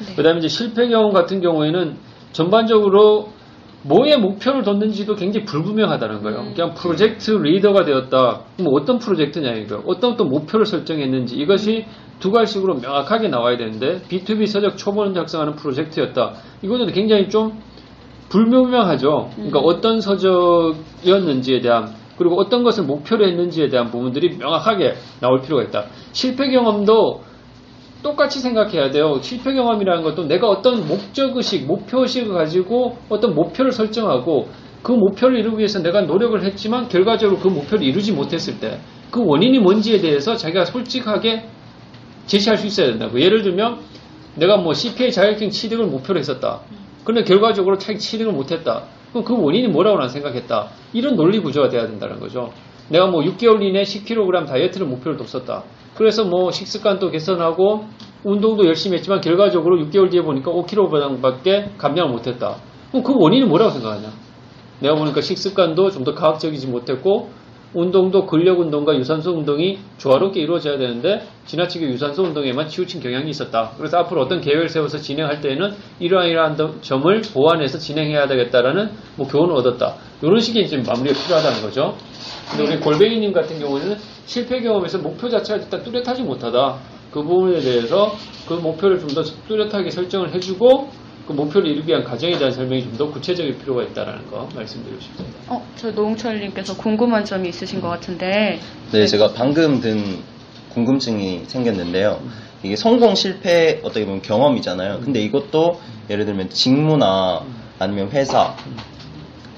네. 0.05 0.15
그 0.17 0.23
다음에 0.23 0.39
이제 0.39 0.49
실패 0.49 0.89
경험 0.89 1.13
같은 1.13 1.41
경우에는 1.41 1.97
전반적으로 2.33 3.29
뭐에 3.87 4.17
목표를 4.17 4.63
뒀는지도 4.63 5.15
굉장히 5.15 5.45
불분명하다는 5.45 6.23
거예요. 6.23 6.45
그냥 6.55 6.75
프로젝트 6.75 7.33
리더가 7.33 7.85
되었다. 7.85 8.41
그럼 8.57 8.73
어떤 8.73 8.99
프로젝트냐 8.99 9.53
이거. 9.53 9.83
어떤 9.87 10.13
어떤 10.13 10.29
목표를 10.29 10.65
설정했는지 10.65 11.37
이것이 11.37 11.85
두 12.19 12.31
갈식으로 12.31 12.77
명확하게 12.77 13.29
나와야 13.29 13.59
되는데 13.59 14.01
B2B 14.09 14.47
서적 14.47 14.79
초본 14.79 15.13
작성하는 15.15 15.55
프로젝트였다. 15.55 16.33
이거는 16.63 16.93
굉장히 16.93 17.29
좀 17.29 17.61
불분명하죠. 18.31 19.31
그러니까 19.35 19.61
어떤 19.61 20.01
서적이었는지에 20.01 21.61
대한 21.61 21.89
그리고 22.17 22.41
어떤 22.41 22.63
것을 22.63 22.85
목표로 22.85 23.27
했는지에 23.27 23.69
대한 23.69 23.91
부분들이 23.91 24.37
명확하게 24.39 24.95
나올 25.21 25.43
필요가 25.43 25.63
있다. 25.63 25.85
실패 26.13 26.51
경험도 26.51 27.21
똑같이 28.05 28.39
생각해야 28.39 28.91
돼요. 28.91 29.19
실패 29.21 29.53
경험이라는 29.53 30.05
것도 30.05 30.27
내가 30.27 30.49
어떤 30.49 30.87
목적의식, 30.87 31.67
목표의식을 31.67 32.33
가지고 32.33 32.99
어떤 33.09 33.35
목표를 33.35 33.73
설정하고 33.73 34.47
그 34.85 34.93
목표를 34.93 35.41
이루기 35.41 35.59
위해서 35.59 35.83
내가 35.83 36.03
노력을 36.03 36.41
했지만 36.45 36.89
결과적으로 36.89 37.41
그 37.41 37.49
목표를 37.49 37.85
이루지 37.85 38.13
못했을 38.13 38.61
때 38.61 38.79
그 39.15 39.23
원인이 39.25 39.61
뭔지에 39.61 40.01
대해서 40.01 40.35
자기가 40.35 40.65
솔직하게 40.65 41.45
제시할 42.27 42.57
수 42.57 42.67
있어야 42.67 42.89
된다고. 42.89 43.21
예를 43.21 43.43
들면 43.43 43.79
내가 44.35 44.57
뭐 44.57 44.75
CPA 44.75 45.13
자격증 45.13 45.51
취득을 45.51 45.87
목표로 45.87 46.19
했었다. 46.19 46.63
근데 47.05 47.23
결과적으로 47.23 47.79
취득을 47.79 48.33
못했다. 48.33 48.83
그럼 49.13 49.25
그 49.25 49.41
원인이 49.41 49.69
뭐라고 49.69 50.01
난 50.01 50.09
생각했다. 50.09 50.69
이런 50.95 51.15
논리 51.15 51.39
구조가 51.39 51.69
돼야 51.69 51.87
된다는 51.87 52.19
거죠. 52.19 52.51
내가 52.89 53.07
뭐 53.07 53.23
6개월 53.23 53.63
이내 53.63 53.83
10kg 53.83 54.49
다이어트를 54.49 54.89
목표로 54.89 55.17
뒀었다. 55.17 55.63
그래서 55.97 56.25
뭐 56.25 56.51
식습관도 56.51 57.11
개선하고 57.11 57.85
운동도 58.25 58.67
열심히 58.67 58.97
했지만 58.97 59.21
결과적으로 59.21 59.77
6개월 59.85 60.11
뒤에 60.11 60.23
보니까 60.23 60.51
5kg밖에 60.51 61.77
감량을 61.79 62.11
못했다. 62.11 62.57
그럼 62.91 63.03
그 63.05 63.13
원인은 63.17 63.49
뭐라고 63.49 63.71
생각하냐? 63.73 64.09
내가 64.81 64.95
보니까 64.97 65.21
식습관도 65.21 65.91
좀 65.91 66.05
더 66.05 66.15
과학적이지 66.15 66.67
못했고 66.69 67.31
운동도 67.75 68.27
근력 68.27 68.61
운동과 68.61 68.97
유산소 68.97 69.33
운동이 69.33 69.79
조화롭게 69.99 70.41
이루어져야 70.41 70.79
되는데 70.79 71.23
지나치게 71.47 71.87
유산소 71.89 72.23
운동에만 72.23 72.69
치우친 72.69 73.01
경향이 73.01 73.29
있었다. 73.31 73.73
그래서 73.77 73.99
앞으로 73.99 74.23
어떤 74.23 74.41
계획을 74.41 74.69
세워서 74.69 74.99
진행할 74.99 75.41
때에는 75.41 75.73
이러한 75.99 76.29
이러한 76.29 76.57
점을 76.83 77.21
보완해서 77.35 77.79
진행해야 77.79 78.29
되겠다라는 78.29 78.91
뭐 79.17 79.27
교훈을 79.27 79.55
얻었다. 79.57 79.97
이런 80.23 80.39
식의 80.39 80.65
이제 80.65 80.77
마무리가 80.77 81.19
필요하다는 81.21 81.63
거죠. 81.63 81.97
근데 82.51 82.65
우리 82.73 82.81
골뱅이님 82.81 83.33
같은 83.33 83.59
경우는 83.59 83.97
실패 84.27 84.61
경험에서 84.61 84.99
목표 84.99 85.29
자체가 85.29 85.63
일단 85.63 85.83
뚜렷하지 85.83 86.23
못하다. 86.23 86.79
그 87.13 87.23
부분에 87.23 87.61
대해서 87.61 88.13
그 88.49 88.55
목표를 88.55 88.99
좀 88.99 89.09
더 89.15 89.23
뚜렷하게 89.49 89.91
설정을 89.91 90.35
해주고 90.35 90.89
그 91.27 91.33
목표를 91.33 91.71
이루기 91.71 91.89
위한 91.91 92.05
과정에 92.05 92.37
대한 92.37 92.53
설명이 92.53 92.83
좀 92.83 92.97
더 92.99 93.07
구체적일 93.11 93.57
필요가 93.59 93.83
있다는 93.83 94.31
거 94.31 94.49
말씀드리고 94.55 95.01
싶습니다. 95.01 95.39
어, 95.49 95.65
저 95.77 95.91
노홍철님께서 95.91 96.77
궁금한 96.77 97.25
점이 97.25 97.49
있으신 97.49 97.81
것 97.81 97.89
같은데. 97.89 98.59
네, 98.93 99.07
제가 99.07 99.33
방금 99.35 99.81
든 99.81 100.19
궁금증이 100.71 101.45
생겼는데요. 101.47 102.21
이게 102.63 102.77
성공 102.77 103.15
실패 103.15 103.81
어떻게 103.85 104.05
보면 104.07 104.23
경험이잖아요. 104.23 105.01
근데 105.05 105.21
이것도 105.21 105.81
예를 106.11 106.25
들면 106.27 106.49
직무나 106.51 107.43
아니면 107.79 108.11
회사 108.11 108.55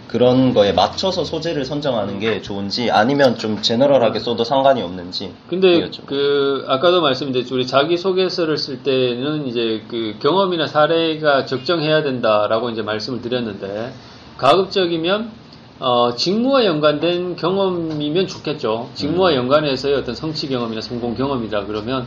그런 0.08 0.54
거에 0.54 0.72
맞춰서 0.72 1.24
소재를 1.24 1.64
선정하는 1.64 2.18
게 2.18 2.42
좋은지 2.42 2.90
아니면 2.90 3.38
좀 3.38 3.62
제너럴하게 3.62 4.20
써도 4.20 4.44
상관이 4.44 4.82
없는지 4.82 5.32
근데 5.48 5.90
그 6.06 6.64
아까도 6.68 7.00
말씀드렸죠 7.02 7.54
우리 7.54 7.66
자기 7.66 7.96
소개서를 7.96 8.56
쓸 8.56 8.82
때는 8.82 9.46
이제 9.46 9.82
그 9.88 10.16
경험이나 10.20 10.66
사례가 10.66 11.46
적정해야 11.46 12.02
된다라고 12.02 12.70
이제 12.70 12.82
말씀을 12.82 13.20
드렸는데 13.20 13.92
가급적이면 14.38 15.46
어, 15.78 16.14
직무와 16.14 16.64
연관된 16.64 17.36
경험이면 17.36 18.26
좋겠죠. 18.28 18.88
직무와 18.94 19.34
연관해서의 19.34 19.94
어떤 19.96 20.14
성취 20.14 20.48
경험이나 20.48 20.80
성공 20.80 21.14
경험이다 21.14 21.66
그러면 21.66 22.06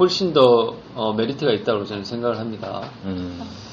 훨씬 0.00 0.32
더 0.32 0.74
어, 0.94 1.12
메리트가 1.12 1.52
있다고 1.52 1.84
저는 1.84 2.04
생각을 2.04 2.38
합니다. 2.38 2.80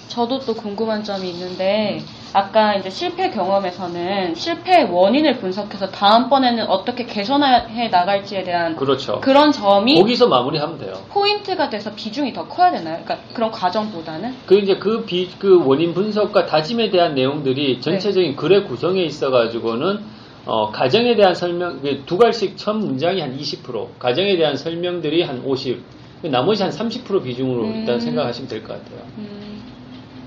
저도 0.10 0.40
또 0.40 0.54
궁금한 0.54 1.04
점이 1.04 1.30
있는데 1.30 2.02
아까 2.34 2.76
이제 2.76 2.90
실패 2.90 3.30
경험에서는 3.30 4.36
실패 4.36 4.84
원인을 4.84 5.38
분석해서 5.38 5.90
다음번에는 5.90 6.68
어떻게 6.68 7.06
개선해 7.06 7.88
나갈지에 7.90 8.44
대한 8.44 8.76
그렇죠. 8.76 9.22
그런 9.22 9.52
점이 9.52 9.96
거기서 9.96 10.28
마무리하면 10.28 10.80
돼요. 10.80 10.94
포인트가 11.10 11.70
돼서 11.70 11.94
비중이 11.96 12.34
더 12.34 12.48
커야 12.48 12.72
되나요? 12.72 13.00
그러니까 13.04 13.18
그런 13.34 13.52
과정보다는 13.52 14.34
그 14.46 14.58
이제 14.60 14.76
그 14.76 15.06
비, 15.06 15.30
그 15.40 15.63
원인 15.66 15.94
분석과 15.94 16.46
다짐에 16.46 16.90
대한 16.90 17.16
내용들이 17.16 17.80
전체적인 17.80 18.36
글의 18.36 18.66
구성에 18.66 19.02
있어 19.04 19.30
가지고는 19.32 20.18
어, 20.46 20.72
가정에 20.72 21.16
대한 21.16 21.36
설명, 21.36 21.82
그두 21.82 22.18
갈씩 22.18 22.56
첫 22.58 22.74
문장이 22.74 23.20
한 23.20 23.38
20%, 23.38 24.00
가정에 24.00 24.38
대한 24.38 24.56
설명들이 24.56 25.24
한 25.24 25.42
50, 25.44 25.84
나머지 26.23 26.63
한 26.63 26.71
30% 26.71 27.23
비중으로 27.23 27.67
일단 27.67 27.95
음. 27.95 27.99
생각하시면 27.99 28.47
될 28.49 28.63
것 28.63 28.69
같아요. 28.73 29.06
음, 29.17 29.62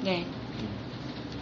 네. 0.04 0.24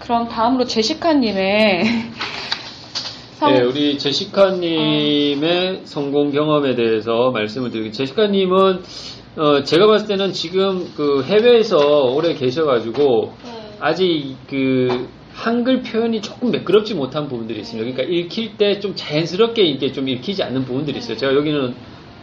그럼 0.00 0.28
다음으로 0.28 0.64
제시카님의 0.64 1.82
성- 3.38 3.52
네, 3.52 3.62
우리 3.62 3.98
제시카님의 3.98 5.82
성공 5.84 6.30
경험에 6.32 6.74
대해서 6.74 7.30
말씀을 7.30 7.70
드리겠습니다. 7.70 7.96
제시카님은 7.96 8.82
어, 9.36 9.62
제가 9.62 9.86
봤을 9.86 10.08
때는 10.08 10.32
지금 10.32 10.90
그 10.96 11.22
해외에서 11.24 11.76
오래 12.12 12.34
계셔가지고 12.34 13.32
아직 13.80 14.34
그 14.48 15.08
한글 15.34 15.82
표현이 15.82 16.20
조금 16.20 16.50
매끄럽지 16.50 16.94
못한 16.94 17.28
부분들이 17.28 17.60
있습니다. 17.60 17.88
그러니까 17.92 18.12
읽힐 18.12 18.56
때 18.56 18.80
좀 18.80 18.94
자연스럽게 18.96 19.62
이게 19.62 19.92
좀 19.92 20.08
읽히지 20.08 20.42
않는 20.42 20.64
부분들이 20.64 20.98
있어요. 20.98 21.16
제가 21.16 21.32
여기는 21.34 21.74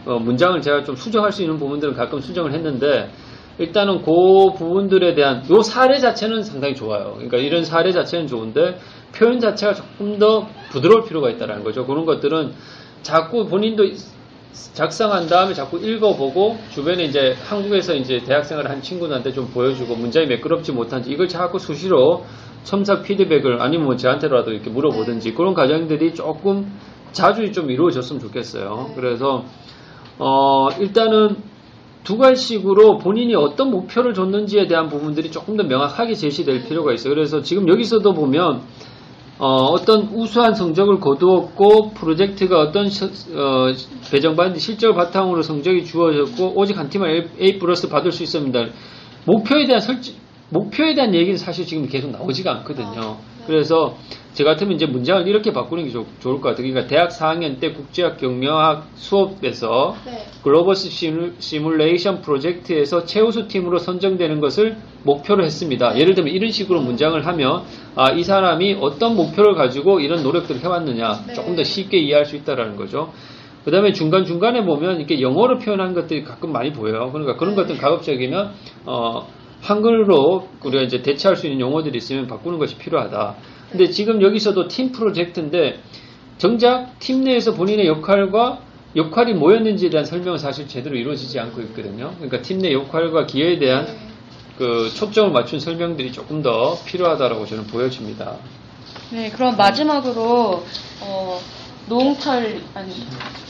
어, 0.06 0.18
문장을 0.18 0.60
제가 0.60 0.84
좀 0.84 0.94
수정할 0.94 1.32
수 1.32 1.42
있는 1.42 1.58
부분들은 1.58 1.94
가끔 1.94 2.20
수정을 2.20 2.54
했는데 2.54 3.10
일단은 3.58 4.02
그 4.02 4.12
부분들에 4.56 5.14
대한 5.14 5.42
요 5.50 5.62
사례 5.62 5.98
자체는 5.98 6.42
상당히 6.42 6.74
좋아요. 6.74 7.12
그러니까 7.14 7.38
이런 7.38 7.64
사례 7.64 7.90
자체는 7.90 8.26
좋은데 8.26 8.78
표현 9.14 9.40
자체가 9.40 9.72
조금 9.72 10.18
더 10.18 10.46
부드러울 10.70 11.04
필요가 11.04 11.30
있다는 11.30 11.64
거죠. 11.64 11.86
그런 11.86 12.04
것들은 12.04 12.52
자꾸 13.02 13.46
본인도 13.46 13.84
작성한 14.74 15.26
다음에 15.26 15.54
자꾸 15.54 15.78
읽어보고 15.78 16.56
주변에 16.70 17.04
이제 17.04 17.34
한국에서 17.44 17.94
이제 17.94 18.18
대학생활을 18.18 18.70
한 18.70 18.80
친구들한테 18.80 19.32
좀 19.32 19.48
보여주고 19.48 19.96
문장이 19.96 20.26
매끄럽지 20.26 20.72
못한지 20.72 21.10
이걸 21.10 21.28
자꾸 21.28 21.58
수시로 21.58 22.24
첨삭 22.64 23.02
피드백을 23.04 23.60
아니면 23.60 23.86
뭐 23.86 23.96
저한테라도 23.96 24.52
이렇게 24.52 24.70
물어보든지 24.70 25.34
그런 25.34 25.54
과정들이 25.54 26.14
조금 26.14 26.72
자주 27.12 27.50
좀 27.52 27.70
이루어졌으면 27.70 28.20
좋겠어요. 28.20 28.92
그래서 28.96 29.44
어 30.18 30.68
일단은 30.80 31.36
두 32.04 32.18
갈씩으로 32.18 32.98
본인이 32.98 33.34
어떤 33.34 33.70
목표를 33.70 34.14
줬는지에 34.14 34.66
대한 34.68 34.88
부분들이 34.88 35.30
조금 35.30 35.56
더 35.56 35.64
명확하게 35.64 36.14
제시될 36.14 36.64
필요가 36.68 36.92
있어요. 36.92 37.12
그래서 37.14 37.42
지금 37.42 37.68
여기서도 37.68 38.12
보면 38.14 38.62
어, 39.38 39.76
떤 39.84 40.08
우수한 40.14 40.54
성적을 40.54 40.98
거두었고 41.00 41.90
프로젝트가 41.90 42.58
어떤 42.60 42.88
시- 42.88 43.04
어, 43.04 43.66
배정받은 44.10 44.56
실적 44.58 44.94
바탕으로 44.94 45.42
성적이 45.42 45.84
주어졌고 45.84 46.52
오직 46.54 46.78
한 46.78 46.88
팀만 46.88 47.10
A, 47.40 47.58
플러스 47.58 47.88
받을 47.90 48.12
수 48.12 48.22
있습니다. 48.22 48.58
목표에 49.26 49.66
대한 49.66 49.80
설치, 49.80 50.14
목표에 50.50 50.94
대한 50.94 51.14
얘기는 51.14 51.36
사실 51.36 51.66
지금 51.66 51.86
계속 51.88 52.12
나오지가 52.12 52.50
않거든요. 52.58 53.16
그래서 53.46 53.96
저 54.34 54.44
같으면 54.44 54.74
이제 54.74 54.84
문장을 54.84 55.26
이렇게 55.26 55.52
바꾸는 55.52 55.84
게 55.84 55.90
좋, 55.90 56.04
좋을 56.20 56.40
것 56.42 56.50
같아요. 56.50 56.66
그러니까 56.66 56.86
대학 56.88 57.08
4학년 57.08 57.58
때 57.58 57.72
국제학 57.72 58.18
경영학 58.18 58.86
수업에서 58.94 59.94
글로벌 60.42 60.74
시뮬- 60.74 61.32
시뮬레이션 61.38 62.20
프로젝트에서 62.20 63.04
최우수 63.06 63.48
팀으로 63.48 63.78
선정되는 63.78 64.40
것을 64.40 64.76
목표로 65.04 65.42
했습니다. 65.44 65.98
예를 65.98 66.14
들면 66.14 66.34
이런 66.34 66.50
식으로 66.50 66.80
문장을 66.82 67.26
하면 67.26 67.62
아, 67.94 68.10
이 68.12 68.22
사람이 68.22 68.76
어떤 68.80 69.16
목표를 69.16 69.54
가지고 69.54 70.00
이런 70.00 70.22
노력들을 70.22 70.60
해왔느냐 70.62 71.26
조금 71.34 71.56
더 71.56 71.64
쉽게 71.64 71.96
이해할 71.98 72.26
수 72.26 72.36
있다라는 72.36 72.76
거죠. 72.76 73.12
그 73.64 73.70
다음에 73.72 73.92
중간중간에 73.92 74.64
보면 74.64 74.98
이렇게 74.98 75.20
영어로 75.20 75.58
표현한 75.58 75.94
것들이 75.94 76.22
가끔 76.22 76.52
많이 76.52 76.72
보여요. 76.72 77.10
그러니까 77.10 77.36
그런 77.36 77.56
것들은 77.56 77.80
가급적이면, 77.80 78.52
어, 78.84 79.26
한글로 79.66 80.48
우리가 80.64 80.82
이제 80.84 81.02
대체할 81.02 81.36
수 81.36 81.46
있는 81.46 81.60
용어들이 81.60 81.98
있으면 81.98 82.26
바꾸는 82.26 82.58
것이 82.58 82.76
필요하다. 82.78 83.34
근데 83.70 83.90
지금 83.90 84.22
여기서도 84.22 84.68
팀 84.68 84.92
프로젝트인데, 84.92 85.80
정작 86.38 86.98
팀 87.00 87.24
내에서 87.24 87.52
본인의 87.54 87.86
역할과 87.88 88.60
역할이 88.94 89.34
뭐였는지에 89.34 89.90
대한 89.90 90.06
설명은 90.06 90.38
사실 90.38 90.68
제대로 90.68 90.96
이루어지지 90.96 91.38
않고 91.40 91.60
있거든요. 91.62 92.12
그러니까 92.16 92.40
팀 92.42 92.58
내 92.60 92.72
역할과 92.72 93.26
기여에 93.26 93.58
대한 93.58 93.86
그 94.56 94.88
초점을 94.94 95.32
맞춘 95.32 95.58
설명들이 95.60 96.12
조금 96.12 96.42
더 96.42 96.78
필요하다라고 96.86 97.44
저는 97.44 97.66
보여집니다. 97.66 98.36
네, 99.12 99.30
그럼 99.30 99.56
마지막으로 99.56 100.62
어, 101.02 101.40
노홍철 101.88 102.60
아니 102.74 102.92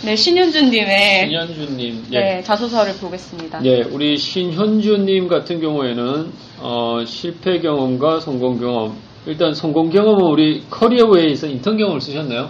네 0.05 0.15
신윤주님의 0.15 1.29
신현주님, 1.29 2.05
예. 2.13 2.19
네, 2.21 2.43
자소서를 2.43 2.95
보겠습니다. 2.97 3.65
예, 3.65 3.83
우리 3.83 4.17
신현주님 4.19 5.27
같은 5.29 5.61
경우에는 5.61 6.33
어, 6.61 6.99
실패 7.07 7.61
경험과 7.61 8.21
성공 8.21 8.59
경험 8.59 8.97
일단 9.27 9.55
성공 9.55 9.89
경험은 9.91 10.23
우리 10.25 10.63
커리어웨이에서 10.71 11.47
인턴 11.47 11.77
경험을 11.79 12.01
쓰셨나요? 12.01 12.49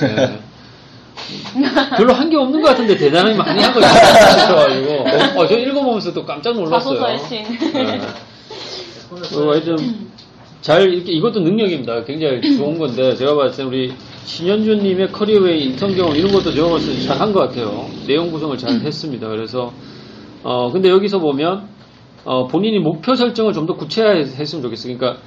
네. 0.00 0.38
별로 1.96 2.12
한 2.14 2.28
게 2.30 2.36
없는 2.36 2.60
것 2.60 2.68
같은데 2.70 2.96
대단히 2.96 3.34
많이 3.34 3.62
한 3.62 3.72
거죠. 3.72 3.86
싶어가지고. 3.86 5.40
어, 5.40 5.46
저 5.46 5.58
읽어보면서 5.58 6.12
또 6.12 6.24
깜짝 6.24 6.54
놀랐어요. 6.54 6.98
자소서의 6.98 7.18
신. 7.46 7.72
네. 7.72 8.00
어, 9.10 9.50
하여튼 9.50 9.76
잘 10.62 10.92
이렇게 10.92 11.12
이것도 11.12 11.40
능력입니다. 11.40 12.04
굉장히 12.04 12.40
좋은 12.56 12.78
건데 12.78 13.14
제가 13.16 13.34
봤을 13.34 13.64
때 13.64 13.68
우리 13.68 13.92
신현주님의 14.24 15.10
커리어웨이 15.12 15.64
인턴 15.64 15.94
경험 15.94 16.16
이런 16.16 16.32
것도 16.32 16.52
제가 16.52 16.68
봤을 16.70 16.94
때 16.94 17.00
잘한 17.00 17.32
것 17.32 17.40
같아요. 17.40 17.86
내용 18.06 18.30
구성을 18.30 18.56
잘 18.56 18.80
했습니다. 18.80 19.28
그래서 19.28 19.72
어 20.44 20.70
근데 20.70 20.88
여기서 20.88 21.18
보면 21.18 21.68
어 22.24 22.46
본인이 22.46 22.78
목표 22.78 23.14
설정을 23.14 23.52
좀 23.52 23.66
더 23.66 23.74
구체화했으면 23.74 24.62
좋겠어요. 24.62 24.96
그러니까 24.96 25.20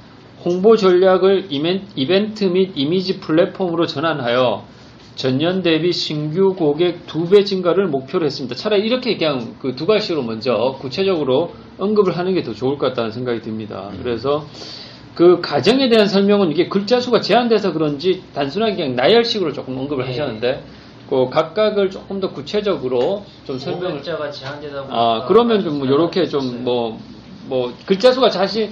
홍보 0.44 0.76
전략을 0.76 1.48
이벤트 1.50 2.44
및 2.44 2.72
이미지 2.74 3.20
플랫폼으로 3.20 3.86
전환하여 3.86 4.64
전년 5.16 5.62
대비 5.62 5.92
신규 5.92 6.54
고객 6.54 7.06
두 7.06 7.28
배 7.28 7.44
증가를 7.44 7.88
목표로 7.88 8.24
했습니다. 8.26 8.54
차라리 8.54 8.86
이렇게 8.86 9.16
그냥 9.18 9.56
그 9.60 9.74
두 9.76 9.84
가지로 9.86 10.22
먼저 10.22 10.76
구체적으로 10.80 11.52
언급을 11.78 12.16
하는 12.16 12.34
게 12.34 12.42
더 12.42 12.52
좋을 12.54 12.78
것 12.78 12.88
같다는 12.88 13.10
생각이 13.10 13.40
듭니다. 13.42 13.90
그래서 14.02 14.44
그 15.16 15.40
가정에 15.40 15.88
대한 15.88 16.06
설명은 16.06 16.52
이게 16.52 16.68
글자 16.68 17.00
수가 17.00 17.20
제한돼서 17.20 17.72
그런지 17.72 18.22
단순하게 18.34 18.76
그냥 18.76 18.96
나열식으로 18.96 19.52
조금 19.54 19.76
언급을 19.78 20.06
하셨는데 20.06 20.62
그 21.08 21.30
각각을 21.30 21.90
조금 21.90 22.20
더 22.20 22.30
구체적으로 22.30 23.24
좀 23.44 23.58
설명을 23.58 24.02
자가 24.02 24.30
제한되다 24.30 24.82
보니까 24.82 24.94
아, 24.94 25.24
그러면 25.26 25.62
좀뭐 25.62 25.88
요렇게 25.88 26.26
좀 26.26 26.64
뭐, 26.64 26.98
뭐, 27.46 27.72
글자 27.86 28.12
수가 28.12 28.28
사실 28.28 28.70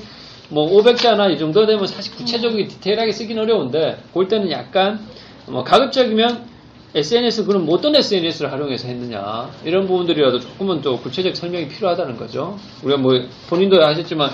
뭐 0.51 0.69
500자나 0.71 1.33
이 1.33 1.39
정도 1.39 1.65
되면 1.65 1.87
사실 1.87 2.15
구체적이게 2.15 2.69
디테일하게 2.69 3.13
쓰긴 3.13 3.39
어려운데, 3.39 3.99
그럴 4.13 4.29
때는 4.29 4.51
약간 4.51 5.01
뭐 5.47 5.65
가급적이면 5.65 6.53
SNS, 6.95 7.47
그럼 7.47 7.65
뭐 7.65 7.77
어떤 7.77 7.97
SNS를 7.97 8.53
활용해서 8.53 8.87
했느냐, 8.89 9.51
이런 9.65 9.87
부분들이라도 9.87 10.41
조금은 10.41 10.83
또 10.83 10.99
구체적 10.99 11.35
설명이 11.37 11.69
필요하다는 11.69 12.19
거죠. 12.19 12.59
우리가 12.83 13.01
뭐 13.01 13.13
본인도 13.49 13.83
하셨지만, 13.83 14.31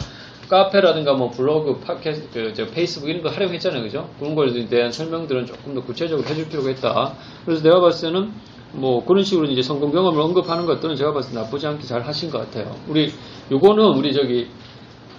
카페라든가 0.50 1.14
뭐 1.14 1.30
블로그, 1.30 1.78
팟캐스트, 1.78 2.30
그, 2.32 2.52
저 2.52 2.66
페이스북 2.66 3.08
이런 3.08 3.22
거 3.22 3.30
활용했잖아요. 3.30 3.82
그죠? 3.82 4.10
그런 4.18 4.34
거에 4.34 4.52
대한 4.66 4.90
설명들은 4.90 5.46
조금 5.46 5.74
더 5.74 5.80
구체적으로 5.80 6.26
해줄 6.26 6.48
필요가 6.48 6.70
있다. 6.70 7.14
그래서 7.46 7.62
내가 7.62 7.80
봤을 7.80 8.12
때는 8.12 8.32
뭐 8.72 9.04
그런 9.04 9.22
식으로 9.22 9.46
이제 9.46 9.62
성공 9.62 9.92
경험을 9.92 10.20
언급하는 10.20 10.66
것들은 10.66 10.96
제가 10.96 11.12
봤을 11.12 11.32
때 11.32 11.40
나쁘지 11.40 11.66
않게 11.68 11.84
잘 11.84 12.02
하신 12.02 12.30
것 12.30 12.38
같아요. 12.38 12.74
우리 12.88 13.12
요거는 13.50 13.96
우리 13.96 14.12
저기 14.12 14.48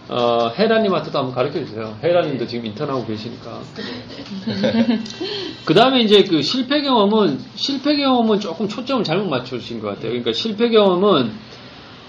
어, 0.09 0.49
헤라님한테도 0.49 1.17
한번 1.17 1.33
가르쳐 1.33 1.59
주세요. 1.59 1.95
헤라님도 2.03 2.45
지금 2.45 2.65
인턴하고 2.65 3.05
계시니까. 3.05 3.61
그 5.65 5.73
다음에 5.73 6.01
이제 6.01 6.23
그 6.23 6.41
실패 6.41 6.81
경험은 6.81 7.39
실패 7.55 7.95
경험은 7.95 8.41
조금 8.41 8.67
초점을 8.67 9.05
잘못 9.05 9.29
맞추신 9.29 9.79
것 9.79 9.87
같아요. 9.87 10.09
그러니까 10.09 10.33
실패 10.33 10.69
경험은 10.69 11.31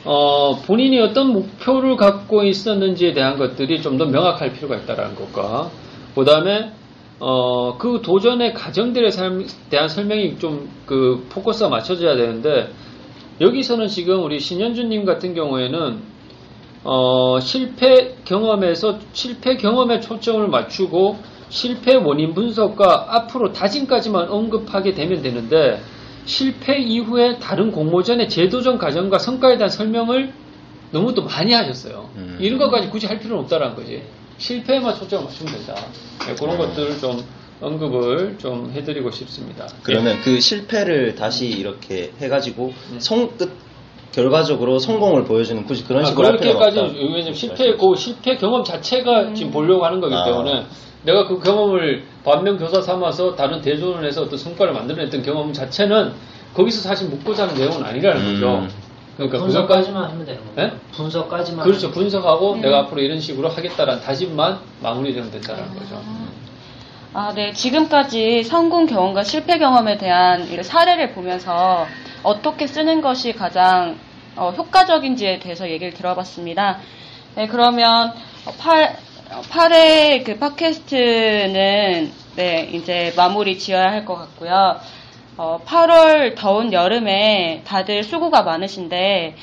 어, 0.05 0.57
본인이 0.67 0.99
어떤 1.01 1.33
목표를 1.33 1.97
갖고 1.97 2.43
있었는지에 2.45 3.12
대한 3.12 3.38
것들이 3.38 3.81
좀 3.83 3.99
더 3.99 4.07
명확할 4.07 4.53
필요가 4.53 4.77
있다라는 4.77 5.15
것과 5.15 5.71
그 6.15 6.25
다음에 6.25 6.73
어, 7.21 7.79
그 7.79 8.01
도전의 8.03 8.53
과정들에 8.55 9.11
삶- 9.11 9.47
대한 9.71 9.88
설명이 9.88 10.38
좀 10.38 10.69
그 10.87 11.25
포커스가 11.31 11.71
맞춰져야 11.71 12.17
되는데 12.17 12.69
여기서는 13.41 13.87
지금 13.88 14.25
우리 14.25 14.38
신현주님 14.41 15.05
같은 15.05 15.35
경우에는 15.35 16.01
어, 16.85 17.38
실패 17.41 18.17
경험에서 18.25 18.99
실패 19.12 19.57
경험에 19.57 20.01
초점을 20.01 20.47
맞추고 20.49 21.17
실패 21.49 21.95
원인 21.95 22.35
분석과 22.35 23.07
앞으로 23.09 23.53
다짐까지만 23.53 24.29
언급하게 24.29 24.93
되면 24.95 25.23
되는데 25.23 25.81
실패 26.25 26.79
이후에 26.79 27.39
다른 27.39 27.73
공모전의 27.73 28.29
제도전 28.29 28.79
과정과 28.79 29.19
성과에 29.19 29.57
대한 29.57 29.69
설명을 29.69 30.33
너무 30.93 31.15
또 31.15 31.25
많이 31.25 31.53
하셨어요. 31.53 32.11
음. 32.17 32.39
이런 32.41 32.59
것까지 32.59 32.89
굳이 32.89 33.07
할 33.07 33.19
필요는 33.19 33.45
없다라는 33.45 33.75
거지. 33.75 34.03
실패에만 34.39 34.95
초점을 34.97 35.25
맞추면 35.25 35.53
된다. 35.55 35.75
네, 36.27 36.35
그런 36.35 36.59
것들을 36.59 36.99
좀 36.99 37.23
언급을 37.61 38.39
좀 38.39 38.71
해드리고 38.73 39.11
싶습니다. 39.11 39.69
그러면 39.83 40.21
그 40.23 40.41
실패를 40.41 41.15
다시 41.15 41.47
이렇게 41.47 42.13
해가지고 42.19 42.73
성끝 42.99 43.51
결과적으로 44.13 44.79
성공을 44.79 45.25
보여주는 45.25 45.65
굳이 45.65 45.85
그런 45.85 46.03
아, 46.03 46.07
식으로 46.07 46.29
그렇게까지. 46.29 46.81
왜냐면 46.81 47.33
실패 47.33 47.77
그 47.77 47.95
실패 47.97 48.37
경험 48.37 48.63
자체가 48.65 49.33
지금 49.33 49.53
보려고 49.53 49.85
하는 49.87 50.01
거기 50.01 50.15
아. 50.15 50.25
때문에 50.25 50.67
내가 51.05 51.27
그 51.27 51.41
경험을 51.41 52.05
반면 52.25 52.59
교사 52.59 52.81
삼아서 52.81 53.35
다른 53.35 53.61
대조를 53.61 54.07
해서 54.07 54.23
어떤 54.23 54.38
성과를 54.38 54.73
만들어냈던 54.73 55.23
경험 55.23 55.53
자체는 55.53 56.12
거기서 56.55 56.81
사실 56.83 57.09
묻고자 57.09 57.45
하는 57.45 57.55
내용은 57.57 57.83
아니라는 57.85 58.21
음. 58.21 58.35
거죠. 58.35 58.69
그러니까 59.17 59.38
분석까지만 59.38 60.11
하면 60.11 60.25
되는 60.25 60.41
겁니다. 60.41 60.62
네? 60.62 60.73
분석까지만 60.93 61.65
그렇죠. 61.65 61.91
분석하고 61.91 62.57
네. 62.57 62.62
내가 62.62 62.81
앞으로 62.81 63.03
이런 63.03 63.21
식으로 63.21 63.49
하겠다라는 63.49 64.03
다짐만 64.03 64.59
마무리되면 64.83 65.31
된다는 65.31 65.69
거죠. 65.75 66.03
아, 67.15 67.33
네. 67.35 67.53
지금까지 67.53 68.43
성공 68.43 68.87
경험과 68.87 69.23
실패 69.23 69.59
경험에 69.59 69.99
대한 69.99 70.51
이 70.51 70.62
사례를 70.62 71.12
보면서 71.12 71.87
어떻게 72.23 72.67
쓰는 72.67 73.03
것이 73.03 73.35
가장 73.35 73.99
어, 74.35 74.51
효과적인지에 74.57 75.41
대해서 75.41 75.69
얘기를 75.69 75.93
들어봤습니다. 75.93 76.79
네, 77.35 77.47
그러면 77.49 78.15
8, 78.59 78.97
8회 79.40 80.25
그 80.25 80.38
팟캐스트는 80.38 82.12
네, 82.37 82.71
이제 82.73 83.12
마무리 83.16 83.59
지어야 83.59 83.90
할 83.90 84.05
것 84.05 84.16
같고요. 84.16 84.77
어, 85.38 85.61
8월 85.64 86.35
더운 86.37 86.73
여름에 86.73 87.62
다들 87.66 88.05
수고가 88.05 88.42
많으신데 88.42 89.35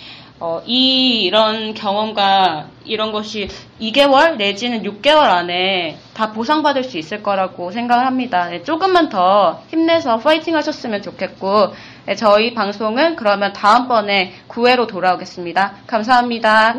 어, 0.41 0.62
이 0.65 1.23
이런 1.23 1.73
경험과 1.73 2.67
이런 2.86 3.12
것이 3.12 3.49
2개월 3.82 4.38
내지는 4.38 4.84
6개월 4.84 5.23
안에 5.23 5.97
다 6.13 6.32
보상받을 6.32 6.84
수 6.84 6.97
있을 6.97 7.21
거라고 7.23 7.71
생각을 7.71 8.06
합니다. 8.06 8.47
네, 8.47 8.63
조금만 8.63 9.10
더 9.10 9.63
힘내서 9.69 10.17
파이팅 10.19 10.56
하셨으면 10.56 11.02
좋겠고 11.02 11.73
네, 12.06 12.15
저희 12.15 12.54
방송은 12.54 13.15
그러면 13.15 13.52
다음번에 13.54 14.34
9회로 14.47 14.88
돌아오겠습니다. 14.88 15.73
감사합니다. 15.88 16.75